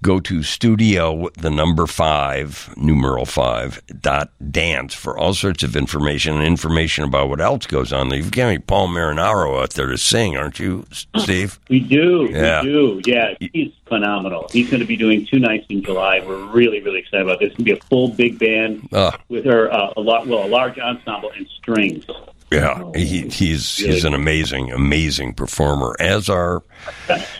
Go 0.00 0.20
to 0.20 0.44
studio 0.44 1.28
the 1.36 1.50
number 1.50 1.84
five 1.88 2.72
numeral 2.76 3.26
five 3.26 3.82
dot 4.00 4.30
dance 4.52 4.94
for 4.94 5.18
all 5.18 5.34
sorts 5.34 5.64
of 5.64 5.74
information 5.74 6.36
and 6.36 6.44
information 6.46 7.02
about 7.02 7.28
what 7.28 7.40
else 7.40 7.66
goes 7.66 7.92
on. 7.92 8.08
You've 8.14 8.30
got 8.30 8.48
me 8.50 8.58
Paul 8.58 8.88
Marinaro 8.88 9.60
out 9.60 9.70
there 9.70 9.88
to 9.88 9.98
sing, 9.98 10.36
aren't 10.36 10.60
you, 10.60 10.86
Steve? 11.16 11.58
We 11.68 11.80
do. 11.80 12.28
Yeah. 12.30 12.62
We 12.62 12.68
do. 12.68 13.00
Yeah. 13.06 13.34
He's 13.52 13.72
phenomenal. 13.86 14.48
He's 14.52 14.70
going 14.70 14.80
to 14.80 14.86
be 14.86 14.96
doing 14.96 15.26
two 15.26 15.40
nights 15.40 15.66
in 15.68 15.82
July. 15.82 16.22
We're 16.24 16.44
really, 16.46 16.80
really 16.80 17.00
excited 17.00 17.22
about 17.26 17.40
this. 17.40 17.48
It's 17.48 17.56
going 17.56 17.66
to 17.66 17.72
be 17.74 17.78
a 17.80 17.84
full 17.88 18.08
big 18.10 18.38
band 18.38 18.88
Uh, 18.92 19.10
with 19.28 19.44
her, 19.46 19.72
uh, 19.72 19.94
a 19.96 20.00
lot, 20.00 20.28
well, 20.28 20.46
a 20.46 20.48
large 20.48 20.78
ensemble 20.78 21.32
and 21.36 21.48
strings. 21.48 22.04
Yeah, 22.50 22.82
he, 22.94 23.28
he's 23.28 23.76
he's 23.76 24.04
an 24.04 24.14
amazing, 24.14 24.72
amazing 24.72 25.34
performer. 25.34 25.94
As 26.00 26.30
are, 26.30 26.62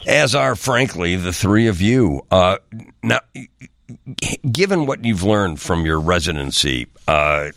as 0.07 0.35
are, 0.35 0.55
frankly, 0.55 1.17
the 1.17 1.33
three 1.33 1.67
of 1.67 1.81
you. 1.81 2.27
Uh, 2.31 2.59
now, 3.03 3.21
given 4.51 4.85
what 4.85 5.05
you've 5.05 5.23
learned 5.23 5.61
from 5.61 5.87
your 5.87 5.99
residency, 5.99 6.89
uh, 7.07 7.51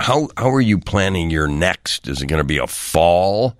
how 0.00 0.28
how 0.36 0.50
are 0.50 0.60
you 0.60 0.78
planning 0.78 1.30
your 1.30 1.46
next? 1.46 2.08
Is 2.08 2.22
it 2.22 2.26
going 2.26 2.40
to 2.40 2.44
be 2.44 2.58
a 2.58 2.66
fall 2.66 3.56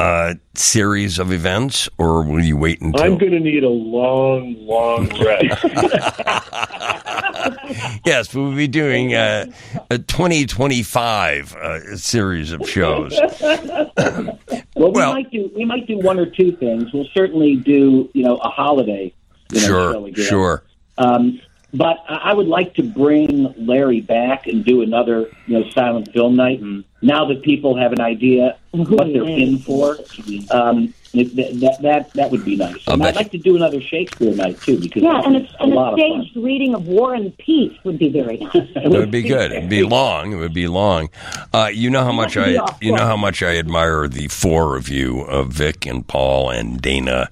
uh, 0.00 0.34
series 0.54 1.18
of 1.18 1.30
events, 1.30 1.88
or 1.98 2.22
will 2.22 2.42
you 2.42 2.56
wait 2.56 2.80
until? 2.80 3.02
I'm 3.02 3.18
going 3.18 3.32
to 3.32 3.40
need 3.40 3.64
a 3.64 3.68
long, 3.68 4.56
long 4.66 5.08
rest. 5.22 5.62
yes, 8.06 8.34
we'll 8.34 8.54
be 8.56 8.66
doing 8.66 9.14
uh, 9.14 9.44
a 9.90 9.98
2025 9.98 11.54
uh, 11.54 11.96
series 11.96 12.52
of 12.52 12.66
shows. 12.68 13.12
Well, 13.20 14.38
we 14.74 14.90
Well- 14.92 15.12
might 15.12 15.30
do 15.30 15.50
we 15.54 15.66
might 15.66 15.86
do 15.86 15.98
one 15.98 16.18
or 16.18 16.24
two 16.26 16.52
things. 16.56 16.92
We'll 16.94 17.08
certainly 17.12 17.56
do 17.56 18.08
you 18.14 18.24
know 18.24 18.36
a 18.38 18.48
holiday 18.48 19.12
you 19.52 19.60
know, 19.60 19.66
Sure, 19.66 20.14
sure. 20.14 20.62
Um, 20.96 21.40
but 21.74 21.98
I 22.08 22.30
I 22.30 22.32
would 22.32 22.48
like 22.48 22.72
to 22.74 22.82
bring 22.82 23.52
Larry 23.58 24.00
back 24.00 24.46
and 24.46 24.64
do 24.64 24.80
another 24.80 25.28
you 25.46 25.60
know 25.60 25.68
silent 25.70 26.10
film 26.12 26.36
night. 26.36 26.62
Now 27.02 27.24
that 27.26 27.42
people 27.42 27.76
have 27.76 27.92
an 27.92 28.00
idea 28.00 28.58
what 28.72 29.06
they're 29.12 29.24
in 29.24 29.58
for, 29.58 29.96
um, 30.50 30.92
it, 31.12 31.60
that, 31.60 31.82
that 31.82 32.12
that 32.12 32.30
would 32.30 32.44
be 32.44 32.56
nice. 32.56 32.76
I'll 32.86 32.94
And 32.94 33.02
bet 33.02 33.08
I'd 33.10 33.16
like 33.16 33.30
to 33.32 33.38
do 33.38 33.56
another 33.56 33.80
Shakespeare 33.80 34.34
night 34.34 34.60
too 34.60 34.78
because 34.78 35.02
Yeah, 35.02 35.22
and, 35.24 35.34
it's 35.34 35.46
it's, 35.50 35.54
a 35.60 35.62
and 35.64 35.72
lot 35.72 35.88
a 35.88 35.92
of 35.94 35.98
staged 35.98 36.36
reading 36.36 36.74
of 36.74 36.86
War 36.86 37.14
and 37.14 37.36
Peace 37.38 37.76
would 37.84 37.98
be 37.98 38.10
very 38.10 38.36
nice. 38.36 38.54
It 38.76 38.90
would 38.90 39.10
be 39.10 39.22
good. 39.22 39.50
It'd 39.50 39.68
be 39.68 39.82
long. 39.82 40.32
It 40.32 40.36
would 40.36 40.54
be 40.54 40.68
long. 40.68 41.08
Uh, 41.52 41.70
you 41.72 41.90
know 41.90 42.04
how 42.04 42.12
much 42.12 42.36
I 42.36 42.58
you 42.80 42.92
know 42.92 43.06
how 43.06 43.16
much 43.16 43.42
I 43.42 43.56
admire 43.56 44.06
the 44.08 44.28
four 44.28 44.76
of 44.76 44.88
you, 44.88 45.22
uh, 45.22 45.42
Vic 45.44 45.86
and 45.86 46.06
Paul 46.06 46.50
and 46.50 46.80
Dana. 46.80 47.30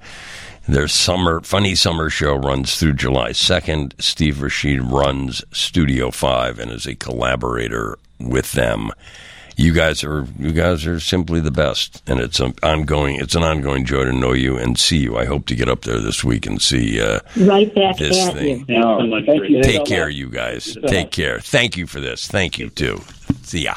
Their 0.66 0.88
summer 0.88 1.40
funny 1.40 1.74
summer 1.74 2.10
show 2.10 2.34
runs 2.34 2.78
through 2.78 2.94
July 2.94 3.32
second. 3.32 3.94
Steve 3.98 4.42
Rashid 4.42 4.82
runs 4.82 5.44
Studio 5.52 6.10
Five 6.10 6.58
and 6.58 6.70
is 6.70 6.86
a 6.86 6.94
collaborator 6.94 7.98
with 8.18 8.52
them. 8.52 8.90
You 9.60 9.72
guys 9.72 10.04
are 10.04 10.24
you 10.38 10.52
guys 10.52 10.86
are 10.86 11.00
simply 11.00 11.40
the 11.40 11.50
best, 11.50 12.00
and 12.08 12.20
it's 12.20 12.38
an 12.38 12.54
ongoing 12.62 13.16
it's 13.16 13.34
an 13.34 13.42
ongoing 13.42 13.84
joy 13.84 14.04
to 14.04 14.12
know 14.12 14.32
you 14.32 14.56
and 14.56 14.78
see 14.78 14.98
you. 14.98 15.18
I 15.18 15.24
hope 15.24 15.46
to 15.46 15.56
get 15.56 15.68
up 15.68 15.80
there 15.80 15.98
this 16.00 16.22
week 16.22 16.46
and 16.46 16.62
see. 16.62 17.00
Uh, 17.00 17.18
right 17.36 17.74
back 17.74 17.96
This 17.96 18.16
at 18.28 18.34
thing. 18.34 18.60
you. 18.60 18.64
Thanks 18.66 18.84
so 18.86 19.06
much, 19.08 19.26
Thank 19.26 19.50
you. 19.50 19.62
take 19.64 19.84
care, 19.84 20.08
you 20.08 20.30
guys. 20.30 20.76
Take 20.86 21.10
care. 21.10 21.40
Thank 21.40 21.76
you 21.76 21.88
for 21.88 21.98
this. 21.98 22.28
Thank 22.28 22.56
you 22.60 22.68
too. 22.70 23.00
See 23.42 23.64
ya. 23.64 23.74